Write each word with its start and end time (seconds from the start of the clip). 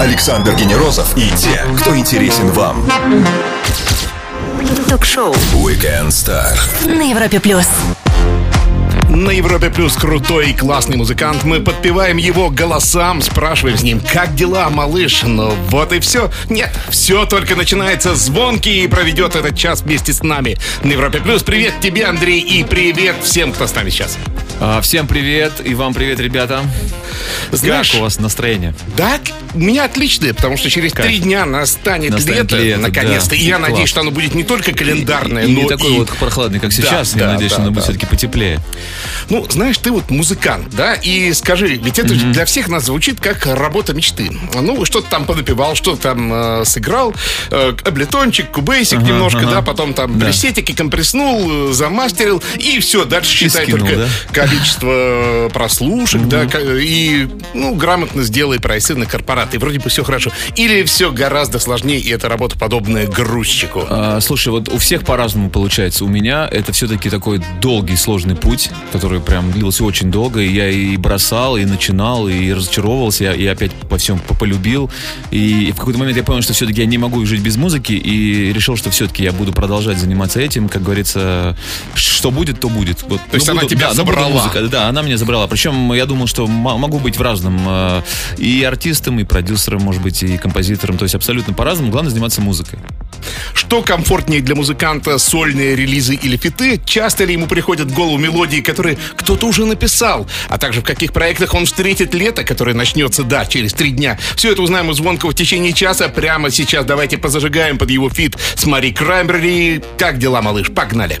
Александр 0.00 0.54
Генерозов 0.54 1.14
и 1.14 1.28
те, 1.36 1.62
кто 1.78 1.94
интересен 1.94 2.50
вам. 2.52 2.90
Ток-шоу 4.88 5.34
Weekend 5.52 6.08
Star. 6.08 6.56
на 6.86 7.02
Европе 7.02 7.38
плюс. 7.38 7.66
На 9.10 9.30
Европе 9.30 9.68
Плюс 9.68 9.96
крутой 9.96 10.52
и 10.52 10.54
классный 10.54 10.96
музыкант. 10.96 11.44
Мы 11.44 11.60
подпеваем 11.60 12.16
его 12.16 12.48
голосам, 12.48 13.20
спрашиваем 13.20 13.76
с 13.76 13.82
ним, 13.82 14.00
как 14.00 14.34
дела, 14.34 14.70
малыш? 14.70 15.22
Ну 15.24 15.52
вот 15.68 15.92
и 15.92 16.00
все. 16.00 16.30
Нет, 16.48 16.70
все 16.88 17.26
только 17.26 17.54
начинается. 17.54 18.14
Звонкий 18.14 18.84
и 18.84 18.88
проведет 18.88 19.36
этот 19.36 19.54
час 19.58 19.82
вместе 19.82 20.14
с 20.14 20.22
нами. 20.22 20.56
На 20.82 20.92
Европе 20.92 21.18
Плюс 21.18 21.42
привет 21.42 21.74
тебе, 21.80 22.06
Андрей, 22.06 22.40
и 22.40 22.64
привет 22.64 23.16
всем, 23.22 23.52
кто 23.52 23.66
с 23.66 23.74
нами 23.74 23.90
сейчас. 23.90 24.16
А, 24.62 24.80
Всем 24.82 25.06
привет, 25.06 25.52
и 25.64 25.74
вам 25.74 25.94
привет, 25.94 26.20
ребята. 26.20 26.62
Знаешь, 27.50 27.92
как 27.92 28.00
у 28.00 28.02
вас 28.04 28.18
настроение? 28.18 28.74
Да, 28.96 29.18
у 29.54 29.58
меня 29.58 29.84
отличное, 29.84 30.32
потому 30.34 30.56
что 30.56 30.68
через 30.70 30.92
Как? 30.92 31.06
три 31.06 31.18
дня 31.18 31.44
настанет, 31.46 32.10
Настанет 32.12 32.42
лето, 32.52 32.56
лето, 32.58 32.80
наконец-то. 32.80 33.30
да. 33.30 33.36
И 33.36 33.40
я 33.44 33.56
Класс. 33.56 33.70
надеюсь, 33.70 33.88
что 33.88 34.00
оно 34.00 34.10
будет 34.10 34.34
не 34.34 34.44
только 34.44 34.72
календарное, 34.72 35.44
и 35.46 35.52
но 35.52 35.62
не 35.62 35.68
такой 35.68 35.94
и... 35.94 35.98
вот 35.98 36.10
прохладный, 36.10 36.60
как 36.60 36.72
сейчас. 36.72 37.12
Да, 37.14 37.20
Я 37.20 37.26
да, 37.26 37.32
надеюсь, 37.32 37.52
да, 37.52 37.58
оно 37.58 37.70
будет 37.70 37.76
да. 37.76 37.82
все-таки 37.84 38.06
потеплее. 38.06 38.60
Ну, 39.30 39.46
знаешь, 39.50 39.78
ты 39.78 39.90
вот 39.90 40.10
музыкант, 40.10 40.68
да, 40.72 40.94
и 40.94 41.32
скажи, 41.32 41.68
ведь 41.82 41.98
это 41.98 42.14
же 42.14 42.26
для 42.26 42.44
всех 42.44 42.68
нас 42.68 42.84
звучит 42.84 43.18
как 43.20 43.46
работа 43.46 43.92
мечты. 43.94 44.30
Ну, 44.54 44.84
что-то 44.84 45.08
там 45.10 45.24
понапевал, 45.24 45.74
что-то 45.74 46.00
там 46.02 46.32
э, 46.32 46.64
сыграл, 46.64 47.14
э, 47.50 47.74
облетончик, 47.84 48.50
кубейсик 48.50 49.00
немножко, 49.00 49.40
ага. 49.40 49.50
да, 49.52 49.62
потом 49.62 49.94
там 49.94 50.18
Да. 50.18 50.26
пресетики 50.26 50.72
компресснул, 50.72 51.70
э, 51.70 51.72
замастерил, 51.72 52.42
и 52.58 52.78
все, 52.80 53.04
дальше 53.04 53.30
считай 53.36 53.64
скинул, 53.64 53.80
только 53.88 53.96
да? 53.96 54.08
Количество 54.50 55.48
прослушек, 55.52 56.22
да, 56.26 56.44
и, 56.44 57.28
ну, 57.54 57.74
грамотно 57.76 58.22
сделай 58.22 58.58
прайсы 58.60 58.94
на 58.94 59.06
корпораты, 59.06 59.58
вроде 59.58 59.78
бы 59.78 59.88
все 59.88 60.02
хорошо. 60.04 60.30
Или 60.56 60.82
все 60.84 61.12
гораздо 61.12 61.58
сложнее, 61.58 62.00
и 62.00 62.10
это 62.10 62.28
работа 62.28 62.58
подобная 62.58 63.06
грузчику. 63.06 63.84
А, 63.88 64.20
слушай, 64.20 64.48
вот 64.48 64.68
у 64.68 64.78
всех 64.78 65.04
по-разному 65.04 65.50
получается. 65.50 66.04
У 66.04 66.08
меня 66.08 66.48
это 66.50 66.72
все-таки 66.72 67.10
такой 67.10 67.40
долгий, 67.60 67.96
сложный 67.96 68.34
путь, 68.36 68.70
который 68.92 69.20
прям 69.20 69.52
длился 69.52 69.84
очень 69.84 70.10
долго. 70.10 70.40
И 70.40 70.52
я 70.52 70.68
и 70.68 70.96
бросал, 70.96 71.56
и 71.56 71.64
начинал, 71.64 72.28
и 72.28 72.52
разочаровывался, 72.52 73.32
и 73.32 73.46
опять 73.46 73.72
по 73.72 73.98
всем 73.98 74.18
по- 74.18 74.34
полюбил. 74.34 74.90
И 75.30 75.72
в 75.72 75.76
какой-то 75.78 75.98
момент 75.98 76.16
я 76.16 76.24
понял, 76.24 76.42
что 76.42 76.52
все-таки 76.52 76.80
я 76.80 76.86
не 76.86 76.98
могу 76.98 77.24
жить 77.24 77.40
без 77.40 77.56
музыки, 77.56 77.92
и 77.92 78.52
решил, 78.52 78.76
что 78.76 78.90
все-таки 78.90 79.22
я 79.22 79.32
буду 79.32 79.52
продолжать 79.52 79.98
заниматься 79.98 80.40
этим. 80.40 80.68
Как 80.68 80.82
говорится, 80.82 81.56
что 81.94 82.30
будет, 82.30 82.60
то 82.60 82.68
будет. 82.68 83.02
Вот, 83.02 83.20
То 83.30 83.34
есть 83.36 83.46
ну, 83.46 83.52
она 83.52 83.62
буду- 83.62 83.74
тебя 83.74 83.80
да, 83.82 83.88
ну, 83.90 83.94
забрала. 83.94 84.39
Музыка, 84.44 84.68
да, 84.68 84.88
она 84.88 85.02
меня 85.02 85.16
забрала. 85.16 85.46
Причем 85.46 85.92
я 85.92 86.06
думал, 86.06 86.26
что 86.26 86.46
могу 86.46 86.98
быть 86.98 87.16
в 87.16 87.22
разном 87.22 87.58
э, 87.66 88.02
и 88.38 88.62
артистом, 88.62 89.18
и 89.18 89.24
продюсером, 89.24 89.82
может 89.82 90.02
быть, 90.02 90.22
и 90.22 90.38
композитором. 90.38 90.98
То 90.98 91.04
есть 91.04 91.14
абсолютно 91.14 91.52
по-разному. 91.54 91.90
Главное 91.90 92.10
заниматься 92.10 92.40
музыкой. 92.40 92.78
Что 93.54 93.82
комфортнее 93.82 94.40
для 94.40 94.54
музыканта, 94.54 95.18
сольные 95.18 95.76
релизы 95.76 96.14
или 96.14 96.36
фиты? 96.36 96.80
Часто 96.84 97.24
ли 97.24 97.34
ему 97.34 97.46
приходят 97.46 97.88
в 97.88 97.94
голову 97.94 98.18
мелодии, 98.18 98.60
которые 98.60 98.98
кто-то 99.16 99.46
уже 99.46 99.64
написал? 99.64 100.26
А 100.48 100.58
также 100.58 100.80
в 100.80 100.84
каких 100.84 101.12
проектах 101.12 101.54
он 101.54 101.66
встретит 101.66 102.14
лето, 102.14 102.44
которое 102.44 102.74
начнется, 102.74 103.22
да, 103.22 103.44
через 103.46 103.72
три 103.72 103.90
дня? 103.90 104.18
Все 104.36 104.52
это 104.52 104.62
узнаем 104.62 104.88
у 104.88 104.92
Звонкого 104.92 105.30
в 105.30 105.34
течение 105.34 105.72
часа. 105.72 106.08
Прямо 106.08 106.50
сейчас 106.50 106.84
давайте 106.84 107.18
позажигаем 107.18 107.78
под 107.78 107.90
его 107.90 108.08
фит 108.10 108.36
с 108.54 108.64
Мари 108.66 108.92
Краймбрери. 108.92 109.82
Как 109.98 110.18
дела, 110.18 110.42
малыш? 110.42 110.68
Погнали. 110.70 111.20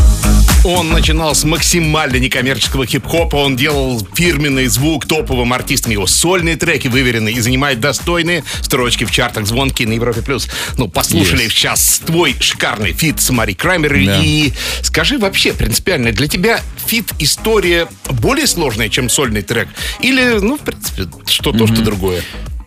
Он 0.63 0.89
начинал 0.89 1.33
с 1.33 1.43
максимально 1.43 2.17
некоммерческого 2.17 2.85
хип-хопа, 2.85 3.35
он 3.37 3.55
делал 3.55 4.05
фирменный 4.13 4.67
звук 4.67 5.07
топовым 5.07 5.53
артистам, 5.53 5.91
его 5.91 6.05
сольные 6.05 6.55
треки 6.55 6.87
выверены 6.87 7.29
и 7.31 7.39
занимает 7.39 7.79
достойные 7.79 8.43
строчки 8.61 9.03
в 9.03 9.11
чартах 9.11 9.47
Звонкий 9.47 9.85
на 9.87 9.93
Европе+. 9.93 10.21
плюс. 10.21 10.47
Ну, 10.77 10.87
послушали 10.87 11.45
Yes. 11.45 11.49
сейчас 11.49 12.01
твой 12.05 12.35
шикарный 12.39 12.93
фит 12.93 13.19
с 13.19 13.31
Мари 13.31 13.53
Краймбрери. 13.53 14.05
Да. 14.05 14.21
И 14.23 14.53
скажи 14.83 15.17
вообще, 15.17 15.53
принципиально, 15.53 16.11
для 16.11 16.27
тебя 16.27 16.61
фит 16.85 17.11
история 17.17 17.87
более 18.09 18.45
сложная, 18.45 18.89
чем 18.89 19.09
сольный 19.09 19.41
трек? 19.41 19.67
Или, 19.99 20.37
ну, 20.39 20.57
в 20.57 20.61
принципе, 20.61 21.07
что 21.25 21.51
то, 21.53 21.65
что 21.65 21.81
другое? 21.81 22.21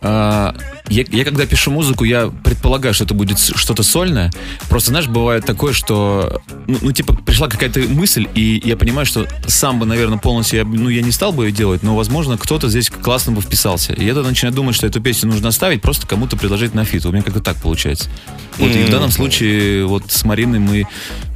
А, 0.04 0.54
Я, 0.90 1.02
я 1.10 1.24
когда 1.24 1.46
пишу 1.46 1.70
музыку, 1.70 2.04
я 2.04 2.28
предполагаю, 2.28 2.92
что 2.92 3.04
это 3.04 3.14
будет 3.14 3.38
что-то 3.38 3.82
сольное. 3.82 4.30
Просто, 4.68 4.90
знаешь, 4.90 5.08
бывает 5.08 5.46
такое, 5.46 5.72
что, 5.72 6.42
ну, 6.66 6.76
ну, 6.82 6.92
типа, 6.92 7.14
пришла 7.14 7.48
какая-то 7.48 7.80
мысль, 7.80 8.26
и 8.34 8.60
я 8.62 8.76
понимаю, 8.76 9.06
что 9.06 9.26
сам 9.46 9.78
бы, 9.78 9.86
наверное, 9.86 10.18
полностью, 10.18 10.58
я, 10.58 10.66
ну, 10.66 10.90
я 10.90 11.00
не 11.00 11.10
стал 11.10 11.32
бы 11.32 11.46
ее 11.46 11.52
делать, 11.52 11.82
но, 11.82 11.96
возможно, 11.96 12.36
кто-то 12.36 12.68
здесь 12.68 12.90
классно 12.90 13.32
бы 13.32 13.40
вписался. 13.40 13.94
И 13.94 14.04
я 14.04 14.12
тогда 14.12 14.28
начинаю 14.28 14.54
думать, 14.54 14.76
что 14.76 14.86
эту 14.86 15.00
песню 15.00 15.30
нужно 15.30 15.48
оставить, 15.48 15.80
просто 15.80 16.06
кому-то 16.06 16.36
предложить 16.36 16.74
на 16.74 16.84
фит. 16.84 17.06
У 17.06 17.12
меня 17.12 17.22
как-то 17.22 17.40
так 17.40 17.56
получается. 17.56 18.10
Вот, 18.58 18.70
и 18.70 18.84
в 18.84 18.90
данном 18.90 19.10
случае, 19.10 19.86
вот 19.86 20.12
с 20.12 20.22
Мариной 20.24 20.58
мы 20.58 20.86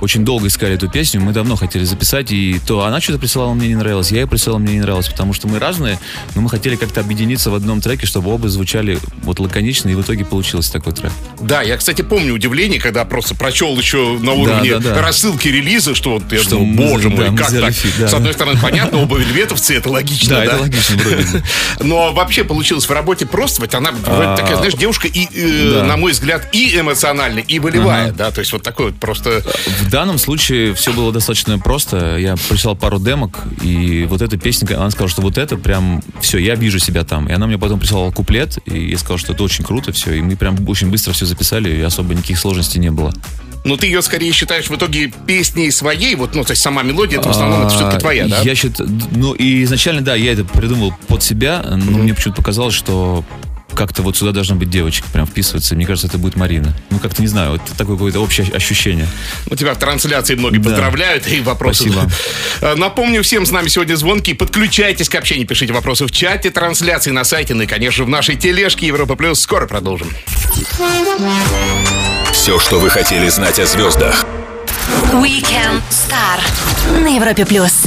очень 0.00 0.26
долго 0.26 0.46
искали 0.46 0.74
эту 0.74 0.88
песню, 0.88 1.22
мы 1.22 1.32
давно 1.32 1.56
хотели 1.56 1.84
записать, 1.84 2.32
и 2.32 2.60
то 2.66 2.84
она 2.84 3.00
что-то 3.00 3.18
присылала, 3.18 3.54
мне 3.54 3.68
не 3.68 3.76
нравилось, 3.76 4.12
я 4.12 4.20
ей 4.20 4.26
присылала, 4.26 4.58
мне 4.60 4.74
не 4.74 4.80
нравилось, 4.80 5.08
потому 5.08 5.32
что 5.32 5.48
мы 5.48 5.58
разные, 5.58 5.98
но 6.34 6.42
мы 6.42 6.50
хотели 6.50 6.76
как-то 6.76 7.00
объединиться 7.00 7.50
в 7.50 7.54
одном 7.54 7.80
треке, 7.80 8.06
чтобы 8.06 8.30
оба 8.30 8.48
звучали 8.58 8.98
вот 9.22 9.38
лаконично, 9.38 9.88
и 9.88 9.94
в 9.94 10.00
итоге 10.02 10.24
получился 10.24 10.72
такой 10.72 10.92
трек. 10.92 11.12
Да, 11.40 11.62
я, 11.62 11.76
кстати, 11.76 12.02
помню 12.02 12.34
удивление, 12.34 12.80
когда 12.80 13.04
просто 13.04 13.36
прочел 13.36 13.76
еще 13.78 14.18
на 14.20 14.32
уровне 14.32 14.78
да, 14.78 14.94
да. 14.94 15.02
рассылки 15.02 15.46
релиза, 15.48 15.94
что 15.94 16.14
вот 16.14 16.32
я 16.32 16.40
Что 16.40 16.56
думаю, 16.56 16.66
мы- 16.74 16.88
боже 16.90 17.08
да, 17.10 17.16
мой, 17.16 17.30
мы 17.30 17.38
как 17.38 17.50
так? 17.52 17.72
фит, 17.72 17.92
да. 18.00 18.08
С 18.08 18.14
одной 18.14 18.32
стороны, 18.34 18.58
понятно, 18.60 18.98
оба 18.98 19.16
вельветовцы, 19.16 19.76
это 19.76 19.90
логично, 19.90 20.30
да? 20.30 20.36
Да, 20.36 20.44
это 20.44 20.56
логично 20.62 20.96
вроде. 20.96 21.44
Но 21.80 22.12
вообще 22.12 22.42
получилось 22.42 22.84
в 22.86 22.90
работе 22.90 23.26
просто, 23.26 23.62
ведь 23.62 23.74
она 23.74 23.92
вроде 23.92 24.36
такая, 24.36 24.56
знаешь, 24.56 24.74
девушка, 24.74 25.06
и, 25.06 25.28
э, 25.32 25.70
да. 25.74 25.84
на 25.84 25.96
мой 25.96 26.12
взгляд, 26.12 26.48
и 26.52 26.76
эмоциональная, 26.78 27.44
и 27.46 27.58
волевая, 27.60 28.06
Ага. 28.08 28.14
да, 28.16 28.30
то 28.32 28.40
есть 28.40 28.52
вот 28.52 28.62
такой 28.62 28.86
вот 28.86 28.96
просто... 28.96 29.44
В 29.82 29.90
данном 29.90 30.18
случае 30.18 30.74
все 30.74 30.92
было 30.92 31.12
достаточно 31.12 31.58
просто. 31.58 32.16
Я 32.18 32.34
прислал 32.48 32.74
пару 32.74 32.98
демок, 32.98 33.38
и 33.62 34.06
вот 34.08 34.20
эта 34.20 34.36
песня, 34.36 34.76
она 34.76 34.90
сказала, 34.90 35.08
что 35.08 35.22
вот 35.22 35.38
это 35.38 35.56
прям 35.56 36.02
все, 36.20 36.38
я 36.38 36.54
вижу 36.56 36.78
себя 36.78 37.04
там. 37.04 37.28
И 37.28 37.32
она 37.32 37.46
мне 37.46 37.58
потом 37.58 37.78
прислала 37.78 38.10
куплет, 38.10 38.37
и 38.66 38.90
я 38.90 38.98
сказал, 38.98 39.18
что 39.18 39.32
это 39.32 39.42
очень 39.42 39.64
круто 39.64 39.92
все. 39.92 40.12
И 40.14 40.20
мы 40.20 40.36
прям 40.36 40.56
очень 40.68 40.90
быстро 40.90 41.12
все 41.12 41.26
записали, 41.26 41.76
и 41.76 41.80
особо 41.80 42.14
никаких 42.14 42.38
сложностей 42.38 42.80
не 42.80 42.90
было. 42.90 43.12
Ну, 43.64 43.76
ты 43.76 43.86
ее 43.86 44.02
скорее 44.02 44.32
считаешь 44.32 44.70
в 44.70 44.74
итоге 44.74 45.12
песней 45.26 45.70
своей, 45.70 46.14
вот, 46.14 46.34
ну, 46.34 46.44
то 46.44 46.52
есть 46.52 46.62
сама 46.62 46.82
мелодия, 46.82 47.18
это 47.18 47.28
в 47.28 47.32
основном 47.32 47.62
это 47.62 47.70
все-таки 47.70 47.96
А, 47.96 48.00
твоя, 48.00 48.28
да? 48.28 48.40
Я 48.40 48.54
считаю, 48.54 48.88
ну 49.10 49.34
и 49.34 49.64
изначально, 49.64 50.00
да, 50.00 50.14
я 50.14 50.32
это 50.32 50.44
придумал 50.44 50.94
под 51.08 51.22
себя, 51.22 51.62
но 51.64 51.98
мне 51.98 52.14
почему-то 52.14 52.36
показалось, 52.36 52.74
что 52.74 53.24
как-то 53.78 54.02
вот 54.02 54.16
сюда 54.16 54.32
должна 54.32 54.56
быть 54.56 54.68
девочка 54.70 55.06
прям 55.12 55.24
вписываться. 55.24 55.76
Мне 55.76 55.86
кажется, 55.86 56.08
это 56.08 56.18
будет 56.18 56.34
Марина. 56.34 56.74
Ну, 56.90 56.98
как-то 56.98 57.22
не 57.22 57.28
знаю, 57.28 57.54
это 57.54 57.76
такое 57.76 57.94
какое-то 57.94 58.18
общее 58.18 58.44
ощущение. 58.52 59.06
У 59.48 59.54
тебя 59.54 59.72
в 59.74 59.78
трансляции 59.78 60.34
многие 60.34 60.58
Да. 60.58 60.70
поздравляют 60.70 61.28
и 61.28 61.40
вопросы. 61.40 61.84
Спасибо. 61.84 62.10
Э, 62.60 62.74
Напомню 62.74 63.22
всем, 63.22 63.46
с 63.46 63.52
нами 63.52 63.68
сегодня 63.68 63.94
звонки. 63.94 64.34
Подключайтесь 64.34 65.08
к 65.08 65.14
общению, 65.14 65.46
пишите 65.46 65.72
вопросы 65.72 66.06
в 66.06 66.10
чате, 66.10 66.50
трансляции 66.50 67.12
на 67.12 67.22
сайте, 67.22 67.54
ну 67.54 67.62
и, 67.62 67.66
конечно, 67.66 68.04
в 68.04 68.08
нашей 68.08 68.34
тележке 68.34 68.88
Европа 68.88 69.14
Плюс. 69.14 69.40
Скоро 69.40 69.68
продолжим. 69.68 70.08
Все, 72.32 72.58
что 72.58 72.80
вы 72.80 72.90
хотели 72.90 73.28
знать 73.28 73.60
о 73.60 73.66
звездах. 73.66 74.26
Weekend 75.12 75.82
Star 75.90 77.00
на 77.00 77.14
Европе 77.14 77.46
плюс. 77.46 77.84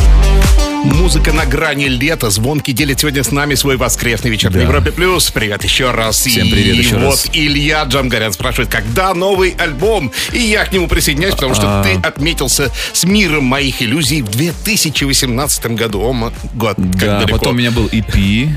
Музыка 0.84 1.32
на 1.32 1.46
грани 1.46 1.86
лета. 1.88 2.30
Звонки 2.30 2.72
делит 2.72 3.00
сегодня 3.00 3.24
с 3.24 3.32
нами 3.32 3.56
свой 3.56 3.78
воскресный 3.78 4.32
вечер 4.32 4.50
на 4.50 4.56
Да. 4.58 4.62
Европе 4.64 4.92
Плюс. 4.92 5.30
Привет 5.32 5.64
еще 5.64 5.92
раз. 5.92 6.18
Всем 6.26 6.48
И 6.48 6.52
привет 6.52 6.76
еще 6.76 6.96
вот 6.96 7.04
раз. 7.12 7.28
Илья 7.34 7.84
Джамгарян 7.84 8.34
спрашивает, 8.34 8.70
когда 8.70 9.14
новый 9.14 9.52
альбом? 9.58 10.12
И 10.34 10.40
я 10.40 10.66
к 10.66 10.72
нему 10.74 10.88
присоединяюсь, 10.88 11.36
потому 11.36 11.54
что 11.54 11.82
А. 11.82 11.84
ты 11.84 11.96
отметился 12.06 12.72
с 12.94 13.04
миром 13.04 13.44
моих 13.46 13.82
иллюзий 13.82 14.22
в 14.22 14.30
2018 14.30 15.66
году. 15.76 16.02
О, 16.02 16.32
год, 16.54 16.76
да, 16.78 17.20
далеко. 17.20 17.38
потом 17.38 17.56
у 17.56 17.58
меня 17.60 17.72
был 17.72 17.88
EP. 17.88 18.50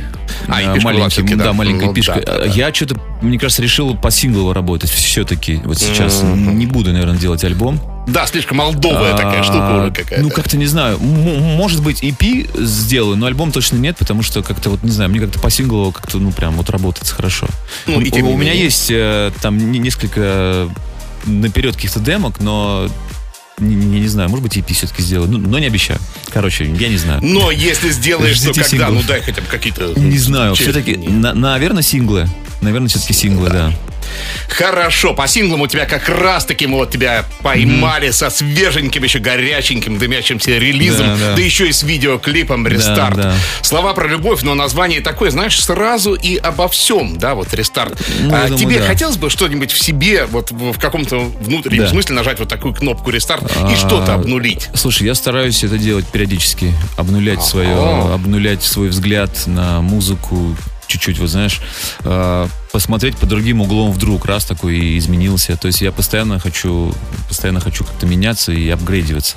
А, 0.49 0.75
была 0.75 0.81
маленький, 0.93 1.35
да. 1.35 1.45
да, 1.45 1.53
маленькая 1.53 1.87
Ну, 1.87 1.95
пишка. 1.95 2.23
да, 2.25 2.39
да. 2.39 2.45
Я 2.47 2.73
что-то, 2.73 2.97
мне 3.21 3.39
кажется, 3.39 3.63
решил 3.63 3.95
по 3.97 4.11
синглу 4.11 4.53
работать 4.53 4.91
все-таки. 4.91 5.61
Вот 5.65 5.79
сейчас 5.79 6.23
не 6.23 6.67
буду, 6.67 6.91
наверное, 6.93 7.19
делать 7.19 7.45
альбом. 7.45 7.81
Да, 8.07 8.27
слишком 8.27 8.59
молдовая 8.59 9.17
такая 9.17 9.41
А, 9.41 9.43
штука 9.43 9.81
уже 9.83 9.91
какая-то. 9.93 10.23
Ну, 10.23 10.31
как-то 10.31 10.57
не 10.57 10.67
знаю. 10.67 10.99
Может 10.99 11.83
быть, 11.83 12.03
EP 12.03 12.65
сделаю, 12.65 13.17
но 13.17 13.27
альбом 13.27 13.51
точно 13.51 13.77
нет, 13.77 13.97
потому 13.97 14.23
что 14.23 14.43
как-то 14.43 14.71
вот, 14.71 14.83
не 14.83 14.91
знаю, 14.91 15.11
мне 15.11 15.21
как-то 15.21 15.39
по 15.39 15.51
синглу 15.51 15.91
как-то, 15.93 16.19
ну, 16.19 16.31
прям 16.33 16.55
вот 16.55 16.69
работается 16.71 17.15
хорошо. 17.15 17.47
Ну, 17.87 18.01
и 18.01 18.23
у, 18.23 18.31
у 18.33 18.37
меня 18.37 18.53
есть 18.53 18.91
э, 18.91 19.33
там 19.41 19.57
не- 19.73 19.79
несколько 19.79 20.69
наперед 21.25 21.77
каких-то 21.77 22.01
демок, 22.01 22.41
но 22.41 22.89
не, 23.59 23.75
не- 23.75 24.01
не 24.01 24.09
знаю, 24.09 24.29
может 24.29 24.43
быть, 24.43 24.57
EP 24.57 24.73
все-таки 24.75 25.03
сделаю, 25.03 25.31
ну, 25.31 25.39
но 25.39 25.59
не 25.59 25.67
обещаю. 25.67 25.99
Короче, 26.31 26.65
я 26.67 26.89
не 26.89 26.97
знаю. 26.99 27.21
Но 27.23 27.51
если 27.51 27.91
сделаешь, 27.91 28.39
то 28.41 28.49
когда? 28.49 28.65
синглов. 28.65 28.93
Ну 28.93 29.03
дай 29.07 29.23
хотя 29.23 29.41
бы 29.41 29.47
какие-то... 29.47 29.93
Не 29.99 30.19
знаю, 30.19 30.55
честные 30.57 30.83
все-таки, 30.83 30.97
мнения. 30.99 31.33
наверное, 31.33 31.83
синглы. 31.83 32.29
Наверное, 32.61 32.89
все-таки 32.89 33.13
синглы, 33.13 33.49
да. 33.51 33.73
Хорошо, 34.49 35.15
по 35.15 35.27
синглам 35.27 35.63
у 35.63 35.67
тебя 35.67 35.85
как 35.87 36.09
раз 36.09 36.45
таки 36.45 36.67
мы 36.67 36.77
вот 36.79 36.91
тебя 36.91 37.25
поймали 37.43 38.11
со 38.11 38.31
свеженьким, 38.31 39.03
еще 39.03 39.19
горяченьким, 39.19 39.99
дымящимся 39.99 40.53
релизом, 40.59 41.07
Да, 41.07 41.17
да, 41.31 41.35
да. 41.37 41.43
еще 41.43 41.69
и 41.69 41.73
с 41.73 41.83
видеоклипом 41.83 42.67
«Рестарт». 42.67 43.17
да. 43.17 43.35
Слова 43.63 43.95
про 43.95 44.07
любовь, 44.07 44.43
но 44.43 44.55
название 44.55 45.01
такое, 45.01 45.31
знаешь, 45.31 45.59
сразу 45.61 46.15
и 46.15 46.37
обо 46.37 46.69
всем, 46.69 47.19
да, 47.19 47.35
вот 47.35 47.53
«Рестарт». 47.55 48.01
Ну, 48.21 48.35
А 48.35 48.45
думаю, 48.49 48.59
тебе 48.59 48.79
да. 48.79 48.87
хотелось 48.87 49.17
бы 49.17 49.29
что-нибудь 49.31 49.73
в 49.73 49.79
себе, 49.83 50.27
вот 50.27 50.51
в 50.53 50.79
каком-то 50.79 51.19
внутреннем 51.19 51.83
Да. 51.85 51.89
смысле 51.89 52.15
нажать 52.15 52.39
вот 52.39 52.49
такую 52.49 52.75
кнопку 52.75 53.11
«Рестарт» 53.11 53.43
и 53.51 53.55
А, 53.57 53.77
что-то 53.77 54.15
обнулить? 54.15 54.69
Слушай, 54.75 55.05
я 55.09 55.15
стараюсь 55.15 55.65
это 55.65 55.79
делать 55.79 56.07
периодически. 56.07 56.73
Обнулять 56.97 57.43
свое, 57.43 57.69
Ага. 57.75 58.15
обнулять 58.15 58.63
свой 58.63 58.89
взгляд 58.89 59.31
на 59.47 59.81
музыку. 59.81 60.57
Чуть-чуть, 60.87 61.19
вот 61.19 61.29
знаешь, 61.31 61.61
э, 62.05 62.47
посмотреть 62.73 63.17
под 63.17 63.29
другим 63.29 63.61
углом 63.61 63.93
вдруг, 63.93 64.27
раз 64.27 64.45
такой 64.45 64.77
и 64.79 64.99
изменился. 64.99 65.57
То 65.57 65.67
есть 65.69 65.81
я 65.81 65.93
постоянно 65.93 66.39
хочу, 66.39 66.93
постоянно 67.29 67.61
хочу 67.61 67.85
как-то 67.85 68.07
меняться 68.07 68.53
и 68.53 68.69
апгрейдиваться. 68.69 69.37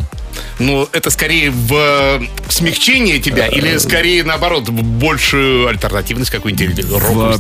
Ну, 0.60 0.88
это 0.92 1.10
скорее 1.10 1.52
в 1.52 1.74
э, 1.74 2.20
смягчение 2.50 3.20
тебя 3.20 3.48
или 3.48 3.78
скорее, 3.78 4.24
наоборот, 4.24 4.70
в 4.70 4.84
большую 4.84 5.68
альтернативность 5.68 6.32
какую-нибудь 6.32 6.66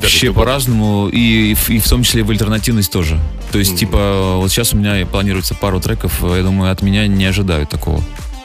Вообще 0.01 0.33
по-разному, 0.33 1.09
и, 1.09 1.53
в- 1.55 1.69
и 1.69 1.79
в 1.79 1.87
том 1.87 2.03
числе 2.03 2.23
в 2.23 2.29
альтернативность 2.31 2.91
тоже. 2.91 3.19
То 3.51 3.59
есть, 3.59 3.77
типа, 3.77 4.35
вот 4.37 4.51
сейчас 4.51 4.73
у 4.73 4.77
меня 4.77 5.05
планируется 5.05 5.55
пару 5.55 5.79
треков, 5.79 6.21
я 6.23 6.43
думаю, 6.43 6.71
от 6.71 6.81
меня 6.81 7.07
не 7.07 7.25
ожидают 7.25 7.69
такого. 7.69 8.03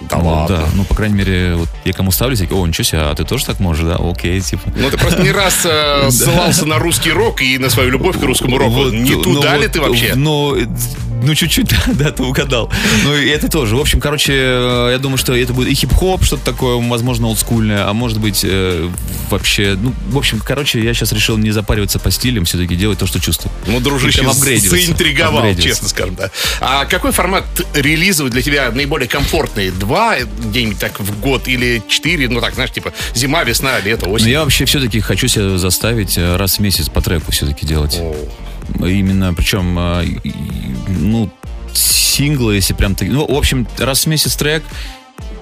Да 0.08 0.18
Ну, 0.18 0.28
ладно? 0.28 0.56
Да, 0.56 0.64
ну, 0.74 0.84
по 0.84 0.94
крайней 0.94 1.16
мере, 1.16 1.54
вот 1.56 1.68
я 1.84 1.92
кому 1.92 2.10
ставлю, 2.10 2.36
такие, 2.36 2.56
о, 2.56 2.66
ничего 2.66 2.84
себе, 2.84 3.00
а 3.02 3.14
ты 3.14 3.24
тоже 3.24 3.46
так 3.46 3.60
можешь, 3.60 3.84
да? 3.84 3.96
Окей, 3.96 4.40
типа. 4.40 4.62
Ну, 4.76 4.90
ты 4.90 4.98
просто 4.98 5.22
не 5.22 5.30
раз 5.30 5.60
э, 5.64 6.10
ссылался 6.10 6.66
на 6.66 6.78
русский 6.78 7.10
рок 7.10 7.42
и 7.42 7.58
на 7.58 7.70
свою 7.70 7.90
любовь 7.90 8.18
к 8.18 8.22
русскому 8.22 8.58
року. 8.58 8.88
Не 8.90 9.14
ну, 9.14 9.22
туда 9.22 9.56
ли 9.56 9.66
вот, 9.66 9.72
ты 9.72 9.80
вообще? 9.80 10.12
Ну, 10.14 10.56
ну, 11.22 11.34
чуть-чуть, 11.34 11.68
да, 11.86 11.92
да, 11.92 12.10
ты 12.10 12.22
угадал. 12.22 12.70
Ну, 13.04 13.16
и 13.16 13.28
это 13.28 13.48
тоже. 13.48 13.76
В 13.76 13.80
общем, 13.80 14.00
короче, 14.00 14.32
э, 14.34 14.88
я 14.92 14.98
думаю, 14.98 15.18
что 15.18 15.34
это 15.34 15.52
будет 15.52 15.68
и 15.68 15.74
хип-хоп, 15.74 16.24
что-то 16.24 16.44
такое, 16.44 16.76
возможно, 16.88 17.28
олдскульное, 17.28 17.88
а 17.88 17.92
может 17.92 18.18
быть, 18.18 18.44
э, 18.44 18.88
вообще, 19.30 19.76
ну, 19.80 19.92
в 20.10 20.18
общем, 20.18 20.40
короче, 20.44 20.82
я 20.82 20.94
сейчас 20.94 21.12
решил 21.12 21.38
не 21.38 21.50
запариваться 21.50 21.98
по 21.98 22.10
стилям, 22.10 22.44
все-таки 22.44 22.76
делать 22.76 22.98
то, 22.98 23.06
что 23.06 23.20
чувствую. 23.20 23.52
Ну, 23.66 23.80
дружище, 23.80 24.22
заинтриговал, 24.32 25.54
честно 25.56 25.88
скажем, 25.88 26.14
да. 26.14 26.30
А 26.60 26.84
какой 26.84 27.12
формат 27.12 27.44
релизов 27.74 28.30
для 28.30 28.42
тебя 28.42 28.70
наиболее 28.70 29.08
комфортный? 29.08 29.70
Два 29.70 30.16
где-нибудь 30.18 30.78
так 30.78 31.00
в 31.00 31.20
год 31.20 31.48
или 31.48 31.82
четыре? 31.88 32.28
Ну, 32.28 32.40
так, 32.40 32.54
знаешь, 32.54 32.72
типа 32.72 32.92
зима, 33.14 33.44
весна, 33.44 33.80
лето, 33.80 34.06
осень. 34.06 34.28
я 34.28 34.42
вообще 34.42 34.64
все-таки 34.64 35.00
хочу 35.00 35.28
себя 35.28 35.56
заставить 35.58 36.16
э, 36.18 36.36
раз 36.36 36.56
в 36.56 36.60
месяц 36.60 36.88
по 36.88 37.00
треку 37.00 37.32
все-таки 37.32 37.66
делать. 37.66 37.98
Именно, 38.78 39.34
причем, 39.34 39.78
и, 39.78 40.20
ну, 40.88 41.30
синглы, 41.72 42.56
если 42.56 42.74
прям... 42.74 42.94
так- 42.94 43.08
Ну, 43.08 43.26
в 43.26 43.36
общем, 43.36 43.66
раз 43.78 44.04
в 44.04 44.08
месяц 44.08 44.36
трек, 44.36 44.62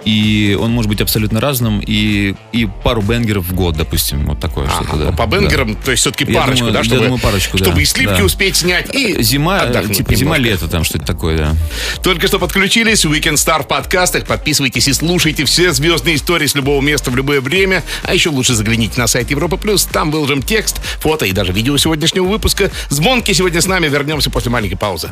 и 0.05 0.56
он 0.61 0.70
может 0.73 0.88
быть 0.88 1.00
абсолютно 1.00 1.41
разным, 1.41 1.81
и, 1.81 2.35
и 2.52 2.67
пару 2.82 3.02
бенгеров 3.02 3.44
в 3.47 3.55
год, 3.55 3.76
допустим, 3.76 4.26
вот 4.26 4.41
такое 4.41 4.67
Ага, 4.67 4.85
что-то, 4.85 4.97
да. 5.06 5.12
по 5.12 5.26
бенгерам, 5.26 5.76
то 5.76 5.91
есть 5.91 6.00
все-таки 6.02 6.31
Я 6.31 6.41
парочку, 6.41 6.58
думаю- 6.67 6.73
да, 6.73 6.79
я 6.81 6.85
чтобы, 6.85 7.02
думаю, 7.02 7.20
парочку, 7.20 7.58
да, 7.58 7.64
чтобы 7.64 7.82
и 7.82 7.85
сливки 7.85 8.19
да. 8.19 8.25
успеть 8.25 8.56
снять, 8.56 8.94
и 8.94 9.14
Да. 9.14 9.23
Зима, 9.23 9.61
отдохнуть 9.61 9.97
типа 9.99 10.14
зима-лето 10.14 10.69
там, 10.69 10.85
что-то 10.85 11.05
такое, 11.05 11.37
да. 11.38 11.55
Только 12.02 12.26
что 12.26 12.38
подключились. 12.38 13.05
Weekend 13.05 13.35
Star 13.35 13.62
в 13.62 13.69
подкастах. 13.69 14.26
Подписывайтесь 14.26 14.88
и 14.88 14.93
слушайте 14.93 15.44
все 15.44 15.73
звездные 15.73 16.17
истории 16.17 16.46
с 16.46 16.55
любого 16.55 16.81
места 16.81 17.11
в 17.11 17.17
любое 17.17 17.41
время. 17.41 17.82
А 18.05 18.14
еще 18.14 18.31
лучше 18.31 18.55
загляните 18.55 19.00
на 19.00 19.06
сайт 19.06 19.31
Европа 19.31 19.56
Плюс. 19.56 19.85
Там 19.85 20.11
выложим 20.11 20.43
текст, 20.43 20.81
фото 21.00 21.26
и 21.26 21.32
даже 21.32 21.53
видео 21.53 21.76
сегодняшнего 21.76 22.26
выпуска. 22.26 22.70
Звонки 22.88 23.32
сегодня 23.35 23.61
с 23.61 23.67
нами. 23.67 23.88
Вернемся 23.88 24.31
после 24.31 24.50
маленькой 24.50 24.76
паузы. 24.76 25.11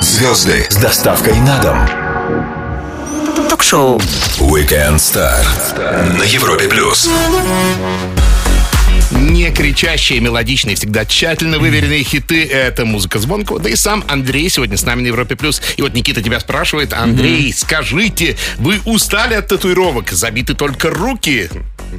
Звезды 0.00 0.66
с 0.70 0.76
доставкой 0.76 1.34
на 1.40 1.58
дом. 1.60 2.07
Ток-шоу. 3.58 3.98
Weekend 4.38 4.98
Star 4.98 5.44
на 6.16 6.22
Европе 6.22 6.68
плюс. 6.68 7.10
Не 9.10 9.50
кричащие, 9.50 10.20
мелодичные, 10.20 10.76
всегда 10.76 11.04
тщательно 11.04 11.58
выверенные 11.58 12.04
хиты— 12.04 12.44
это 12.52 12.84
музыка 12.84 13.18
звонкого. 13.18 13.58
Да 13.58 13.68
и 13.68 13.74
сам 13.74 14.04
Андрей 14.06 14.48
сегодня 14.48 14.76
с 14.76 14.84
нами 14.84 15.02
на 15.02 15.06
Европе+. 15.08 15.34
плюс. 15.34 15.60
И 15.76 15.82
вот 15.82 15.92
Никита 15.94 16.22
тебя 16.22 16.38
спрашивает. 16.38 16.92
Андрей, 16.92 17.52
скажите, 17.52 18.36
вы 18.58 18.80
устали 18.84 19.34
от 19.34 19.48
татуировок? 19.48 20.12
Забиты 20.12 20.54
только 20.54 20.90
руки? 20.90 21.50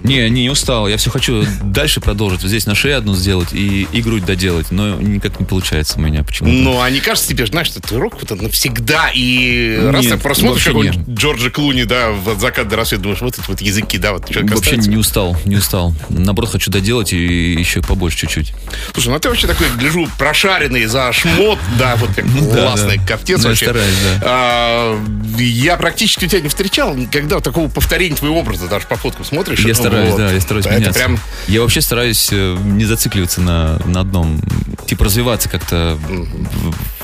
Не, 0.03 0.30
не, 0.30 0.44
не 0.44 0.50
устал. 0.50 0.88
Я 0.88 0.97
все 0.97 1.09
хочу 1.09 1.45
дальше 1.63 2.00
продолжить. 2.01 2.41
Вот 2.41 2.50
здесь 2.50 2.65
на 2.65 2.75
шее 2.75 2.95
одну 2.95 3.15
сделать 3.15 3.53
и, 3.53 3.88
и 3.91 4.01
грудь 4.01 4.25
доделать. 4.25 4.71
Но 4.71 4.95
никак 4.95 5.39
не 5.39 5.45
получается 5.45 5.97
у 5.97 6.01
меня 6.01 6.24
почему-то. 6.24 6.56
Ну, 6.56 6.81
а 6.81 6.89
не 6.89 7.00
кажется 7.00 7.30
тебе, 7.30 7.45
знаешь, 7.45 7.69
татуировка 7.69 8.19
это 8.24 8.36
навсегда, 8.36 9.09
и 9.13 9.77
раз 9.91 10.03
Нет, 10.03 10.13
так 10.13 10.21
просмотришь 10.21 10.65
вообще 10.65 10.69
какого-нибудь 10.69 11.15
Джорджа 11.19 11.50
Клуни, 11.50 11.83
да, 11.83 12.09
в 12.12 12.30
«От 12.30 12.39
заката 12.41 12.69
до 12.69 12.75
рассвета», 12.77 13.03
думаешь, 13.03 13.21
вот 13.21 13.38
эти 13.38 13.47
вот 13.47 13.62
языки, 13.62 13.97
да, 13.97 14.13
вот 14.13 14.27
человек 14.30 14.51
Вообще 14.51 14.71
остается. 14.71 14.89
не 14.89 14.97
устал, 14.97 15.38
не 15.45 15.56
устал. 15.56 15.94
Наоборот, 16.09 16.51
хочу 16.51 16.71
доделать 16.71 17.13
и 17.13 17.53
еще 17.53 17.81
побольше 17.81 18.18
чуть-чуть. 18.19 18.53
Слушай, 18.94 19.09
ну 19.09 19.19
ты 19.19 19.30
вообще 19.30 19.47
такой, 19.47 19.68
гляжу, 19.77 20.07
прошаренный 20.18 20.86
за 20.86 21.12
шмот, 21.13 21.59
да, 21.77 21.95
вот 21.97 22.09
как 22.15 22.25
Ну 22.25 22.50
да, 22.51 22.63
классный 22.68 22.97
да. 22.97 23.06
коптец 23.06 23.38
Ну, 23.38 23.44
я 23.44 23.50
вообще. 23.50 23.65
стараюсь, 23.65 23.95
да. 24.03 24.19
А, 24.24 25.00
я 25.38 25.77
практически 25.77 26.27
тебя 26.27 26.41
не 26.41 26.50
встречал 26.50 26.95
никогда 26.95 27.39
такого 27.39 27.68
повторения 27.69 28.15
твоего 28.15 28.39
образа, 28.39 28.68
даже 28.68 28.88
по 28.88 28.95
фоткам 28.95 29.25
смотришь. 29.25 29.59
Я 29.59 29.75
стараюсь, 29.79 30.09
вот. 30.11 30.17
да, 30.17 30.31
я 30.31 30.41
стараюсь 30.41 30.65
Это 30.65 30.75
меняться. 30.75 30.99
прям 30.99 31.19
Я 31.47 31.61
вообще 31.61 31.81
стараюсь 31.81 32.29
э, 32.31 32.57
не 32.63 32.85
зацикливаться 32.85 33.41
на, 33.41 33.79
на 33.85 34.01
одном. 34.01 34.41
Типа 34.85 35.05
развиваться 35.05 35.49
как-то, 35.49 35.97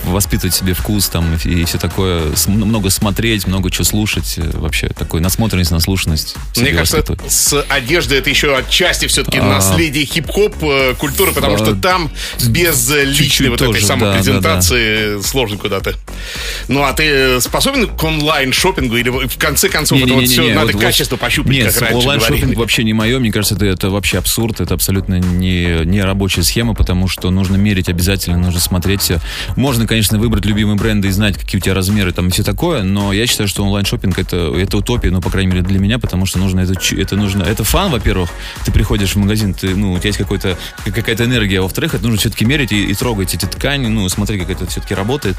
воспитывать 0.05 0.53
себе 0.55 0.73
вкус 0.73 1.09
там 1.09 1.25
и, 1.43 1.63
все 1.65 1.77
такое. 1.77 2.21
Много 2.47 2.89
смотреть, 2.89 3.47
много 3.47 3.69
чего 3.71 3.83
слушать. 3.83 4.35
э, 4.37 4.49
Вообще 4.57 4.87
такой 4.87 5.21
насмотренность, 5.21 5.71
наслушанность. 5.71 6.35
Мне 6.57 6.71
кажется, 6.71 7.03
с 7.27 7.61
одеждой 7.69 8.19
это 8.19 8.29
еще 8.29 8.55
отчасти 8.55 9.07
все-таки 9.07 9.37
А. 9.39 9.43
наследие 9.43 10.05
хип-хоп 10.05 10.55
э, 10.61 10.93
культуры, 10.97 11.31
потому 11.33 11.55
А, 11.55 11.57
что 11.57 11.75
там 11.75 12.11
без 12.47 12.89
э, 12.91 13.03
личной 13.05 13.49
вот 13.49 13.61
этой 13.61 13.73
тоже, 13.73 13.85
самопрезентации 13.85 15.21
сложно 15.21 15.57
куда-то. 15.57 15.93
Ну, 16.67 16.83
а 16.83 16.93
ты 16.93 17.39
способен 17.41 17.87
к 17.87 18.03
онлайн-шопингу 18.03 18.95
или 18.97 19.09
в 19.09 19.37
конце 19.37 19.69
концов 19.69 19.97
это 19.99 20.13
вот 20.13 20.21
Не-не-не-не, 20.21 20.43
все 20.49 20.53
надо 20.55 20.73
вот- 20.73 20.81
качество 20.81 21.15
вот- 21.15 21.21
пощупать, 21.21 21.51
Нет, 21.51 21.73
как 21.73 21.81
раньше 21.83 21.97
онлайн-шопинг 21.97 22.57
вообще 22.57 22.83
не 22.83 22.93
мое. 22.93 23.19
Мне 23.19 23.31
кажется, 23.31 23.55
это, 23.55 23.65
это 23.65 23.89
вообще 23.89 24.17
абсурд. 24.17 24.59
Это 24.61 24.73
абсолютно 24.73 25.15
не, 25.19 25.85
не 25.85 26.01
рабочая 26.01 26.43
схема, 26.43 26.73
потому 26.73 27.07
что 27.07 27.29
нужно 27.31 27.55
мерить 27.55 27.89
обязательно, 27.89 28.37
нужно 28.37 28.59
смотреть 28.59 29.01
все. 29.01 29.19
Можно, 29.55 29.87
конечно, 29.87 29.94
выбрать 30.19 30.45
любимые 30.45 30.77
бренды 30.77 31.07
и 31.07 31.11
знать, 31.11 31.37
какие 31.37 31.59
у 31.59 31.63
тебя 31.63 31.73
размеры 31.73 32.11
там 32.11 32.27
и 32.27 32.31
все 32.31 32.43
такое, 32.43 32.83
но 32.83 33.13
я 33.13 33.27
считаю, 33.27 33.47
что 33.47 33.63
онлайн-шопинг 33.63 34.17
это, 34.19 34.53
это 34.55 34.77
утопия, 34.77 35.11
ну, 35.11 35.21
по 35.21 35.29
крайней 35.29 35.51
мере, 35.51 35.61
для 35.63 35.79
меня, 35.79 35.99
потому 35.99 36.25
что 36.25 36.39
нужно 36.39 36.61
это, 36.61 36.73
это 36.95 37.15
нужно, 37.15 37.43
это 37.43 37.63
фан, 37.63 37.91
во-первых, 37.91 38.29
ты 38.65 38.71
приходишь 38.71 39.13
в 39.13 39.17
магазин, 39.17 39.53
ты, 39.53 39.75
ну, 39.75 39.93
у 39.93 39.97
тебя 39.97 40.09
есть 40.09 40.17
какой-то, 40.17 40.57
какая-то 40.83 41.25
энергия, 41.25 41.59
а 41.59 41.63
во-вторых, 41.63 41.93
это 41.95 42.03
нужно 42.03 42.19
все-таки 42.19 42.45
мерить 42.45 42.71
и, 42.71 42.85
и 42.85 42.93
трогать 42.93 43.33
эти 43.33 43.45
ткани, 43.45 43.87
ну, 43.87 44.07
смотреть, 44.09 44.41
как 44.41 44.49
это 44.49 44.65
все-таки 44.67 44.93
работает. 44.93 45.37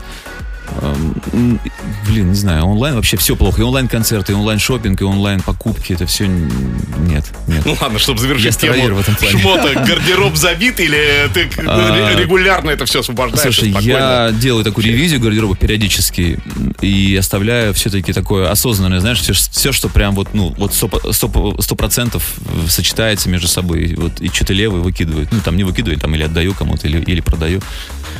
Эм, 0.83 1.61
Блин, 2.09 2.31
не 2.31 2.35
знаю, 2.37 2.65
онлайн 2.67 2.95
вообще 2.95 3.17
все 3.17 3.35
плохо. 3.37 3.61
И 3.61 3.65
онлайн-концерты, 3.65 4.33
и 4.33 4.35
онлайн-шопинг, 4.35 5.01
и 5.01 5.05
онлайн-покупки, 5.05 5.93
это 5.93 6.07
все 6.07 6.27
нет, 6.27 7.25
нет. 7.47 7.65
Ну 7.65 7.77
ладно, 7.81 7.99
чтобы 7.99 8.21
Я 8.21 8.23
завершить 8.29 8.55
старовер 8.55 8.83
тему 8.85 8.97
в 8.97 9.01
этом 9.01 9.15
плане. 9.17 9.39
шмота, 9.39 9.75
гардероб 9.75 10.37
забит 10.37 10.79
или 10.81 11.29
ты 11.35 11.49
А, 11.67 12.13
р- 12.13 12.19
регулярно 12.19 12.71
это 12.71 12.85
все 12.87 13.01
освобождаешь? 13.01 13.43
Слушай, 13.57 13.75
я 13.81 14.31
делаю 14.33 14.65
такую 14.65 14.87
ревизию 14.87 15.21
гардероба 15.21 15.57
периодически 15.57 16.39
и 16.81 17.17
оставляю 17.17 17.75
все-таки 17.75 18.13
такое 18.13 18.51
осознанное, 18.51 19.01
знаешь, 19.01 19.21
все, 19.21 19.73
что 19.73 19.89
прям 19.89 20.15
вот, 20.15 20.29
ну, 20.35 20.55
вот 20.57 20.75
сто 20.75 21.75
процентов 21.77 22.35
сочетается 22.69 23.29
между 23.29 23.49
собой. 23.49 23.95
Вот, 23.97 24.21
и 24.21 24.29
что-то 24.29 24.53
левый 24.53 24.81
выкидываю. 24.81 25.27
Ну, 25.31 25.41
там 25.45 25.57
не 25.57 25.65
выкидываю, 25.65 25.99
там 25.99 26.15
или 26.15 26.23
отдаю 26.23 26.55
кому-то, 26.55 26.87
или, 26.87 27.01
или 27.03 27.21
продаю. 27.21 27.61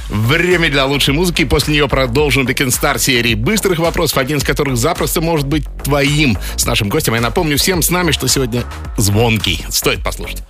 Время 0.09 0.69
для 0.69 0.85
лучшей 0.85 1.15
музыки. 1.15 1.45
После 1.45 1.75
нее 1.75 1.89
продолжим 1.89 2.47
Weekend 2.47 2.69
Star 2.69 2.99
серии 2.99 3.35
быстрых 3.35 3.79
вопросов, 3.79 4.19
один 4.19 4.39
из 4.39 4.45
которых 4.45 4.77
запросто 4.77 5.21
может 5.21 5.47
быть 5.47 5.65
твоим. 5.83 6.39
С 6.57 6.67
нашим 6.67 6.89
гостем 6.89 7.15
я 7.15 7.21
напомню 7.21 7.59
всем 7.59 7.83
с 7.83 7.91
нами, 7.91 8.13
что 8.13 8.29
сегодня 8.29 8.65
звонкий. 8.97 9.65
Стоит 9.71 10.03
послушать. 10.03 10.43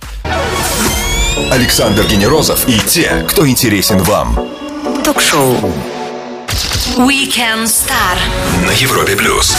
Александр 1.51 2.05
Генерозов 2.07 2.67
и 2.67 2.79
те, 2.79 3.25
кто 3.29 3.47
интересен 3.47 3.99
вам 3.99 4.37
Ток-шоу. 5.03 5.55
Weekend 6.97 7.65
Star. 7.65 8.17
на 8.65 8.71
Европе 8.71 9.15
плюс. 9.15 9.55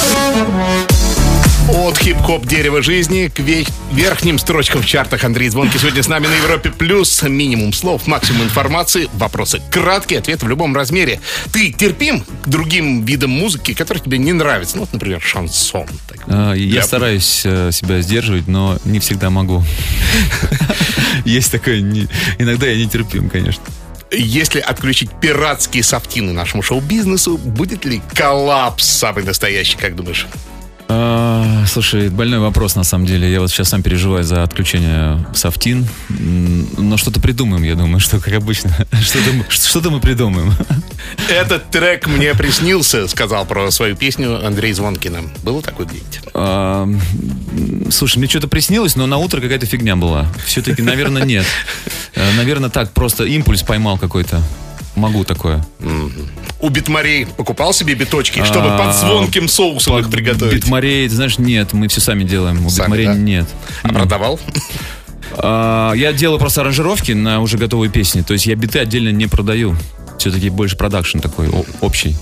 От 1.68 1.98
хип-хоп 1.98 2.46
дерева 2.46 2.82
жизни 2.82 3.28
к 3.28 3.40
ве- 3.40 3.68
верхним 3.92 4.38
строчкам 4.38 4.80
в 4.82 4.87
чартах 4.87 5.25
Андрей 5.25 5.50
Звонкий 5.50 5.78
сегодня 5.78 6.02
с 6.02 6.08
нами 6.08 6.26
на 6.26 6.34
Европе 6.34 6.70
Плюс. 6.70 7.22
Минимум 7.22 7.75
слов, 7.75 8.06
максимум 8.06 8.44
информации, 8.44 9.08
вопросы 9.14 9.60
краткие, 9.70 10.20
ответы 10.20 10.46
в 10.46 10.48
любом 10.48 10.75
размере. 10.75 11.20
Ты 11.52 11.70
терпим 11.72 12.20
к 12.22 12.48
другим 12.48 13.04
видам 13.04 13.30
музыки, 13.30 13.75
которые 13.75 14.02
тебе 14.02 14.16
не 14.16 14.32
нравятся? 14.32 14.76
Ну, 14.76 14.82
вот, 14.82 14.92
например, 14.94 15.20
шансон. 15.20 15.87
Так, 16.08 16.20
А, 16.26 16.52
Я 16.54 16.82
стараюсь 16.82 17.42
э, 17.44 17.70
себя 17.70 18.00
сдерживать, 18.00 18.48
но 18.48 18.78
не 18.84 18.98
всегда 18.98 19.28
могу. 19.28 19.62
Есть 21.26 21.52
такое, 21.52 21.80
не- 21.82 22.08
иногда 22.38 22.66
я 22.66 22.82
нетерпим, 22.82 23.28
конечно. 23.28 23.62
Если 24.10 24.58
отключить 24.60 25.10
пиратские 25.20 25.82
софтины 25.82 26.32
нашему 26.32 26.62
шоу-бизнесу, 26.62 27.37
будет 27.37 27.84
ли 27.84 28.00
коллапс 28.14 28.84
самый 28.88 29.22
настоящий, 29.25 29.76
как 29.76 29.94
думаешь? 29.96 30.26
А, 30.90 31.64
слушай, 31.66 32.09
больной 32.09 32.38
вопрос 32.38 32.75
на 32.75 32.83
самом 32.83 33.04
деле. 33.04 33.30
Я 33.30 33.40
вот 33.40 33.50
сейчас 33.50 33.68
сам 33.68 33.83
переживаю 33.83 34.25
за 34.25 34.42
отключение 34.42 35.25
софтин. 35.35 35.87
Но 36.09 36.97
что-то 36.97 37.21
придумаем, 37.21 37.62
я 37.62 37.75
думаю, 37.75 38.00
что 38.00 38.18
как 38.21 38.33
обычно. 38.33 38.71
Что-то 39.02 39.33
мы, 39.33 39.45
что 39.50 39.90
мы 39.90 40.00
придумаем. 40.00 40.52
Этот 41.28 41.71
трек 41.71 42.07
мне 42.07 42.35
приснился, 42.35 43.07
сказал 43.07 43.45
про 43.45 43.71
свою 43.71 43.97
песню 43.97 44.45
Андрей 44.45 44.73
Звонкина. 44.73 45.21
Было 45.42 45.61
такое 45.62 45.87
где-нибудь? 45.87 46.21
А, 46.33 46.88
слушай, 47.90 48.18
мне 48.18 48.28
что-то 48.28 48.49
приснилось, 48.49 48.97
но 48.97 49.07
на 49.07 49.18
утро 49.18 49.40
какая-то 49.40 49.66
фигня 49.66 49.95
была. 49.95 50.26
Все-таки, 50.47 50.80
наверное, 50.80 51.25
нет. 51.25 51.45
Э, 52.14 52.33
наверное, 52.37 52.71
так, 52.71 52.92
просто 52.92 53.25
импульс 53.25 53.62
поймал 53.62 53.99
какой-то. 53.99 54.42
Могу 54.97 55.25
такое. 55.25 55.64
У 56.60 56.70
битмейкеров 56.70 57.26
покупал 57.26 57.72
себе 57.72 57.94
биточки, 57.94 58.42
чтобы 58.44 58.76
под 58.76 58.94
звонким 58.94 59.48
соусом 59.48 59.98
их 59.98 60.10
приготовить? 60.10 60.54
Битмейкеров, 60.54 61.08
знаешь, 61.08 61.38
нет, 61.38 61.72
мы 61.72 61.88
все 61.88 62.00
сами 62.00 62.24
делаем. 62.24 62.66
У 62.66 62.68
битмейкеров 62.68 63.14
нет. 63.14 63.46
А 63.82 63.88
продавал? 63.88 64.40
А, 65.36 65.92
я 65.92 66.12
делаю 66.12 66.38
просто 66.38 66.62
аранжировки 66.62 67.12
на 67.12 67.40
уже 67.40 67.58
готовые 67.58 67.90
песни. 67.90 68.22
То 68.22 68.32
есть 68.32 68.46
я 68.46 68.56
биты 68.56 68.80
отдельно 68.80 69.10
не 69.10 69.26
продаю. 69.26 69.76
Все-таки 70.18 70.50
больше 70.50 70.76
продакшн 70.76 71.20
такой 71.20 71.48
общий. 71.80 72.16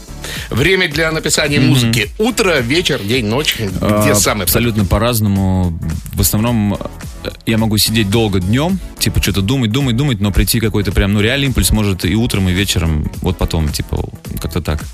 Время 0.51 0.89
для 0.89 1.11
написания 1.13 1.59
mm-hmm. 1.59 1.67
музыки. 1.67 2.11
Утро, 2.19 2.61
вечер, 2.61 3.01
день, 3.03 3.27
ночь. 3.27 3.57
Где 3.59 3.69
а, 3.81 4.15
самое? 4.15 4.45
Абсолютно 4.45 4.85
по-разному. 4.85 5.79
В 6.13 6.21
основном 6.21 6.75
э, 6.75 7.31
я 7.47 7.59
могу 7.59 7.79
сидеть 7.79 8.11
долго 8.11 8.41
днем, 8.41 8.79
типа 8.99 9.23
что-то 9.23 9.43
думать, 9.43 9.71
думать, 9.71 9.97
думать, 9.97 10.21
но 10.21 10.33
прийти 10.33 10.61
какой-то 10.61 10.93
прям, 10.93 11.13
ну, 11.13 11.21
реальный 11.21 11.47
импульс 11.47 11.71
может 11.71 12.05
и 12.05 12.15
утром, 12.15 12.49
и 12.49 12.53
вечером, 12.53 13.11
вот 13.23 13.37
потом, 13.39 13.69
типа, 13.69 14.09
как-то 14.41 14.61
так. 14.61 14.85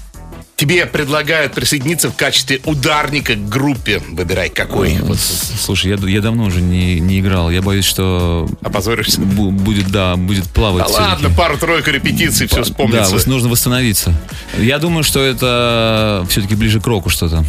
Тебе 0.63 0.87
предлагают 0.87 1.55
присоединиться 1.55 2.09
в 2.09 2.15
качестве 2.15 2.61
ударника 2.65 3.35
к 3.35 3.49
группе. 3.49 4.01
Выбирай, 4.11 4.49
какой. 4.49 4.97
А, 4.97 5.03
вот. 5.03 5.19
Слушай, 5.19 5.91
я, 5.91 6.09
я 6.09 6.21
давно 6.21 6.45
уже 6.45 6.61
не, 6.61 7.01
не 7.01 7.19
играл. 7.19 7.51
Я 7.51 7.63
боюсь, 7.63 7.85
что... 7.85 8.49
Опозоришься? 8.63 9.21
Будет, 9.21 9.89
да, 9.89 10.15
будет 10.15 10.49
плавать. 10.51 10.87
Да 10.87 10.93
ладно, 10.93 11.31
пару-тройку 11.31 11.91
репетиций, 11.91 12.47
все 12.47 12.63
вспомнится. 12.63 13.11
Да, 13.11 13.23
нужно 13.29 13.49
восстановиться. 13.49 14.15
Я 14.57 14.79
думаю, 14.79 15.03
что 15.03 15.21
это 15.21 16.25
все-таки 16.29 16.55
ближе 16.55 16.81
к 16.81 16.87
року 16.87 17.11
что-то. 17.11 17.45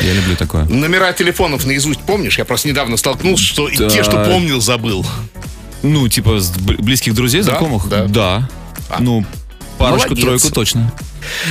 Я 0.00 0.12
люблю 0.14 0.36
такое. 0.36 0.66
Номера 0.66 1.12
телефонов 1.12 1.66
наизусть 1.66 2.02
помнишь? 2.02 2.38
Я 2.38 2.44
просто 2.44 2.68
недавно 2.68 2.96
столкнулся, 2.96 3.42
что 3.42 3.66
да. 3.66 3.86
и 3.86 3.90
те, 3.90 4.04
что 4.04 4.24
помнил, 4.24 4.60
забыл. 4.60 5.04
Ну, 5.82 6.08
типа 6.08 6.38
близких 6.78 7.16
друзей, 7.16 7.42
да? 7.42 7.50
знакомых? 7.50 7.88
Да. 7.88 8.04
да. 8.04 8.48
А. 8.90 9.00
Ну, 9.00 9.26
парочку-тройку 9.76 10.52
точно. 10.52 10.92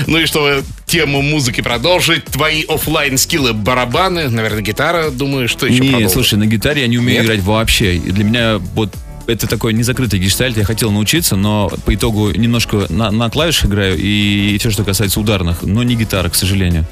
Ну 0.08 0.18
и 0.18 0.25
чтобы 0.25 0.63
тему 0.86 1.22
музыки 1.22 1.62
продолжить, 1.62 2.25
твои 2.25 2.63
офлайн 2.63 3.18
скиллы 3.18 3.53
барабаны, 3.53 4.30
наверное, 4.30 4.62
гитара, 4.62 5.10
думаю, 5.10 5.48
что 5.48 5.65
еще 5.65 5.80
Нет, 5.80 6.12
слушай, 6.12 6.36
на 6.36 6.46
гитаре 6.46 6.82
я 6.82 6.88
не 6.88 6.98
умею 6.98 7.20
Нет? 7.20 7.25
играть 7.25 7.42
вообще. 7.42 7.96
И 7.96 8.12
для 8.12 8.24
меня 8.24 8.60
вот 8.75 8.94
это 9.27 9.48
такой 9.48 9.74
незакрытый 9.74 10.20
гештальт, 10.20 10.58
я 10.58 10.63
хотел 10.65 10.92
научиться, 10.92 11.36
но 11.36 11.72
по 11.86 11.96
итогу 11.96 12.32
немножко 12.32 12.88
на, 12.89 13.12
на 13.12 13.30
клавишах 13.30 13.65
играю 13.65 13.98
и 13.98 14.58
все, 14.60 14.72
что 14.72 14.84
касается 14.84 15.20
ударных, 15.20 15.63
но 15.63 15.84
не 15.84 15.96
гитара, 15.96 16.30
к 16.30 16.36
сожалению. 16.36 16.86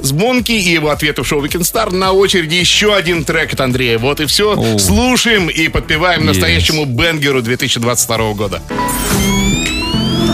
Звонки 0.00 0.52
и 0.52 0.72
его 0.72 0.90
ответы 0.90 1.22
в 1.22 1.26
шоу 1.26 1.44
Weekend 1.44 1.60
Star. 1.60 1.94
На 1.94 2.12
очереди 2.12 2.56
еще 2.56 2.94
один 2.94 3.24
трек 3.24 3.52
от 3.52 3.60
Андрея. 3.60 3.98
Вот 3.98 4.20
и 4.20 4.26
все. 4.26 4.56
О. 4.56 4.78
Слушаем 4.78 5.48
и 5.48 5.68
подпеваем 5.68 6.22
yes. 6.22 6.26
настоящему 6.26 6.84
бенгеру 6.84 7.42
2022 7.42 8.32
года 8.34 8.60